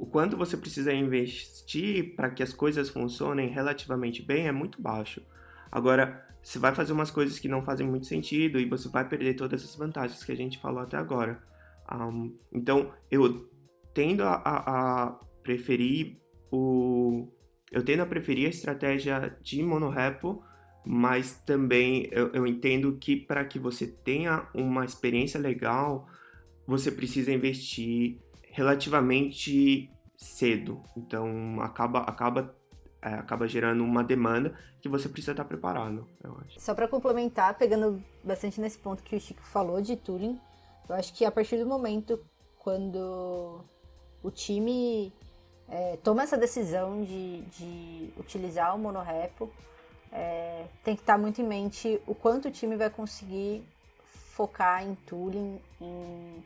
[0.00, 5.22] o quanto você precisa investir para que as coisas funcionem relativamente bem é muito baixo.
[5.70, 9.34] Agora, você vai fazer umas coisas que não fazem muito sentido e você vai perder
[9.34, 11.42] todas as vantagens que a gente falou até agora.
[11.92, 13.48] Um, então, eu
[13.92, 15.10] tendo a, a, a,
[15.42, 16.18] preferir
[16.50, 17.28] o.
[17.70, 20.42] Eu tendo a preferir a estratégia de monorepo,
[20.84, 26.08] mas também eu, eu entendo que para que você tenha uma experiência legal,
[26.66, 28.18] você precisa investir
[28.50, 30.82] relativamente cedo.
[30.96, 32.54] Então acaba acaba
[33.02, 36.60] é, acaba gerando uma demanda que você precisa estar preparado, eu acho.
[36.60, 40.38] Só para complementar, pegando bastante nesse ponto que o Chico falou de Turing,
[40.88, 42.20] eu acho que a partir do momento
[42.58, 43.64] quando
[44.22, 45.12] o time
[45.68, 49.50] é, toma essa decisão de, de utilizar o monorepo,
[50.12, 53.62] é, tem que estar muito em mente o quanto o time vai conseguir
[54.32, 56.44] focar em tooling, em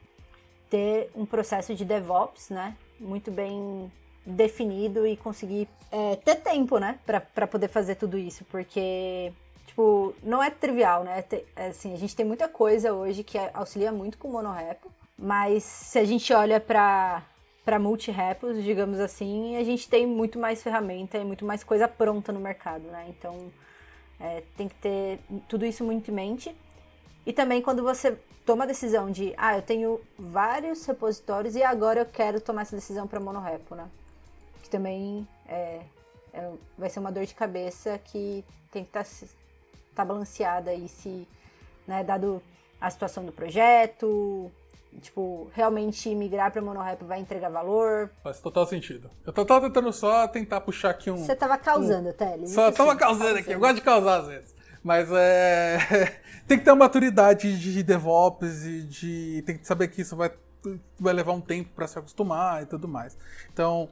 [0.68, 2.76] ter um processo de DevOps, né?
[2.98, 3.90] Muito bem
[4.26, 6.98] definido e conseguir é, ter tempo, né?
[7.06, 9.32] Para poder fazer tudo isso, porque
[9.66, 11.24] tipo, não é trivial, né?
[11.56, 15.62] É, assim, a gente tem muita coisa hoje que auxilia muito com o monorepo, mas
[15.62, 17.22] se a gente olha para
[17.64, 22.30] para multi-repos, digamos assim, a gente tem muito mais ferramenta e muito mais coisa pronta
[22.30, 23.06] no mercado, né?
[23.08, 23.50] Então,
[24.20, 26.54] é, tem que ter tudo isso muito em mente.
[27.24, 32.00] E também quando você toma a decisão de, ah, eu tenho vários repositórios e agora
[32.00, 33.88] eu quero tomar essa decisão para monorepo, né?
[34.62, 35.80] Que também é,
[36.34, 39.26] é, vai ser uma dor de cabeça que tem que estar tá,
[39.94, 41.26] tá balanceada e se,
[41.86, 42.42] né, dado
[42.78, 44.52] a situação do projeto,
[45.00, 48.10] tipo, realmente migrar para monorap vai entregar valor.
[48.22, 49.10] Faz total sentido.
[49.26, 51.16] Eu tava tentando só tentar puxar aqui um.
[51.16, 52.12] Você tava causando, um...
[52.12, 52.50] Teles.
[52.50, 54.54] Só tava sim, causando, causando aqui, eu gosto de causar às vezes.
[54.82, 55.78] Mas é.
[56.46, 59.42] tem que ter uma maturidade de DevOps e de.
[59.46, 60.30] Tem que saber que isso vai,
[61.00, 63.16] vai levar um tempo para se acostumar e tudo mais.
[63.52, 63.88] Então,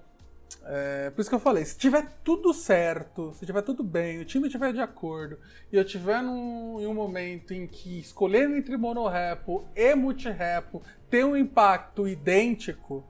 [0.65, 4.25] é, por isso que eu falei, se tiver tudo certo, se tiver tudo bem, o
[4.25, 5.39] time estiver de acordo,
[5.73, 11.25] e eu tiver num, em um momento em que escolher entre monorepo e multirepo tem
[11.25, 13.05] um impacto idêntico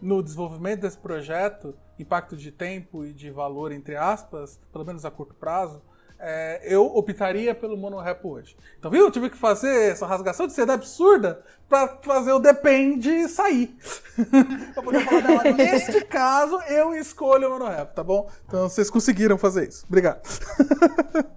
[0.00, 5.10] no desenvolvimento desse projeto, impacto de tempo e de valor, entre aspas, pelo menos a
[5.10, 5.82] curto prazo,
[6.18, 8.56] é, eu optaria pelo monorepo hoje.
[8.78, 9.04] Então, viu?
[9.04, 13.76] Eu tive que fazer essa rasgação de seda absurda para fazer o depende sair.
[15.56, 18.30] Neste caso, eu escolho o monorepo, tá bom?
[18.46, 19.84] Então, vocês conseguiram fazer isso.
[19.86, 20.22] Obrigado.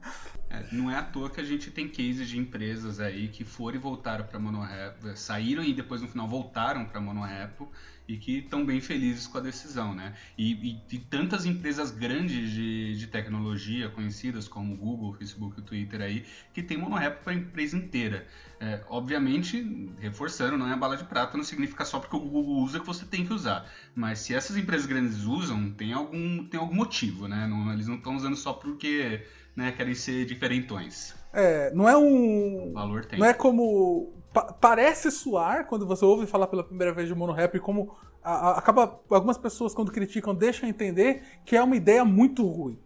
[0.52, 3.76] É, não é à toa que a gente tem cases de empresas aí que foram
[3.76, 7.70] e voltaram para monorepo, saíram e depois no final voltaram para monorepo
[8.10, 10.16] e que estão bem felizes com a decisão, né?
[10.36, 10.54] E,
[10.92, 16.64] e, e tantas empresas grandes de, de, tecnologia conhecidas como Google, Facebook, Twitter aí que
[16.64, 18.26] tem monorep para a empresa inteira.
[18.60, 22.64] É, obviamente, reforçando, não é a bala de prata, não significa só porque o Google
[22.64, 23.72] usa que você tem que usar.
[23.94, 27.46] Mas se essas empresas grandes usam, tem algum, tem algum motivo, né?
[27.46, 29.24] Não, eles não estão usando só porque
[29.56, 31.14] né, querem ser diferentões.
[31.32, 32.70] É, não é um.
[32.70, 33.20] O valor tem.
[33.20, 37.60] Não é como pa parece suar quando você ouve falar pela primeira vez de monorap,
[37.60, 42.46] como a, a, acaba algumas pessoas quando criticam deixam entender que é uma ideia muito
[42.46, 42.80] ruim.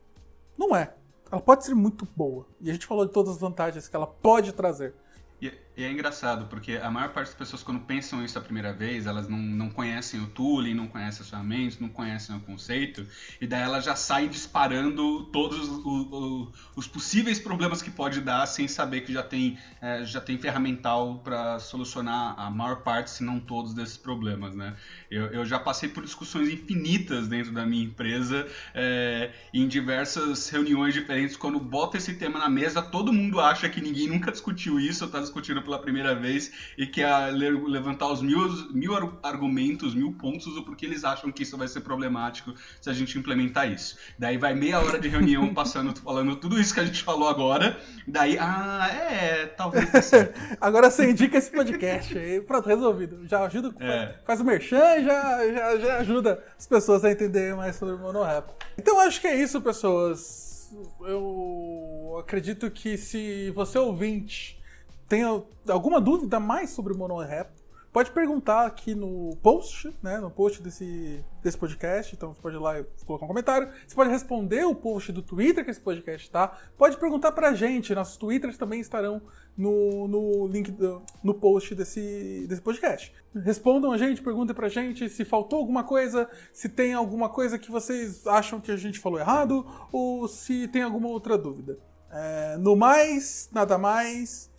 [0.57, 0.93] Não é.
[1.31, 2.45] Ela pode ser muito boa.
[2.61, 4.93] E a gente falou de todas as vantagens que ela pode trazer.
[5.41, 9.07] E é engraçado, porque a maior parte das pessoas, quando pensam isso a primeira vez,
[9.07, 13.07] elas não, não conhecem o tooling, não conhecem as ferramentas, não conhecem o conceito,
[13.41, 18.45] e daí elas já saem disparando todos os, os, os possíveis problemas que pode dar
[18.45, 23.23] sem saber que já tem, é, já tem ferramental para solucionar a maior parte, se
[23.23, 24.53] não todos, desses problemas.
[24.53, 24.75] Né?
[25.09, 30.93] Eu, eu já passei por discussões infinitas dentro da minha empresa, é, em diversas reuniões
[30.93, 35.03] diferentes, quando bota esse tema na mesa, todo mundo acha que ninguém nunca discutiu isso,
[35.03, 38.39] ou está discutindo pela primeira vez e que a levantar os mil,
[38.71, 38.93] mil
[39.23, 43.17] argumentos, mil pontos do porquê eles acham que isso vai ser problemático se a gente
[43.17, 43.97] implementar isso.
[44.17, 47.77] Daí vai meia hora de reunião passando, falando tudo isso que a gente falou agora.
[48.07, 49.89] Daí, ah, é, talvez.
[50.59, 52.41] agora você indica esse podcast aí.
[52.41, 53.27] Pronto, resolvido.
[53.27, 54.15] Já ajuda, é.
[54.25, 58.51] faz o merchan, já, já, já ajuda as pessoas a entenderem mais sobre o monorap.
[58.77, 60.71] Então acho que é isso, pessoas.
[61.01, 64.61] Eu acredito que se você ouvinte
[65.07, 65.23] tem
[65.67, 67.51] alguma dúvida mais sobre o monorap,
[67.93, 72.15] pode perguntar aqui no post, né, no post desse, desse podcast.
[72.15, 73.69] Então você pode ir lá e colocar um comentário.
[73.87, 76.57] Você pode responder o post do Twitter que esse podcast tá.
[76.75, 77.93] Pode perguntar pra gente.
[77.93, 79.21] Nossos Twitters também estarão
[79.55, 83.13] no, no link do, no post desse, desse podcast.
[83.35, 87.69] Respondam a gente, perguntem pra gente se faltou alguma coisa, se tem alguma coisa que
[87.69, 91.77] vocês acham que a gente falou errado, ou se tem alguma outra dúvida.
[92.11, 94.52] É, no mais, nada mais.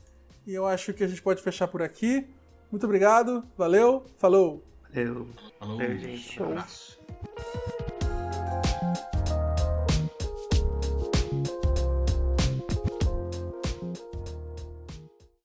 [0.46, 2.26] E eu acho que a gente pode fechar por aqui.
[2.70, 4.62] Muito obrigado, valeu, falou!
[4.94, 5.28] Valeu.
[5.58, 6.40] Falou, gente.
[6.42, 7.00] Um abraço.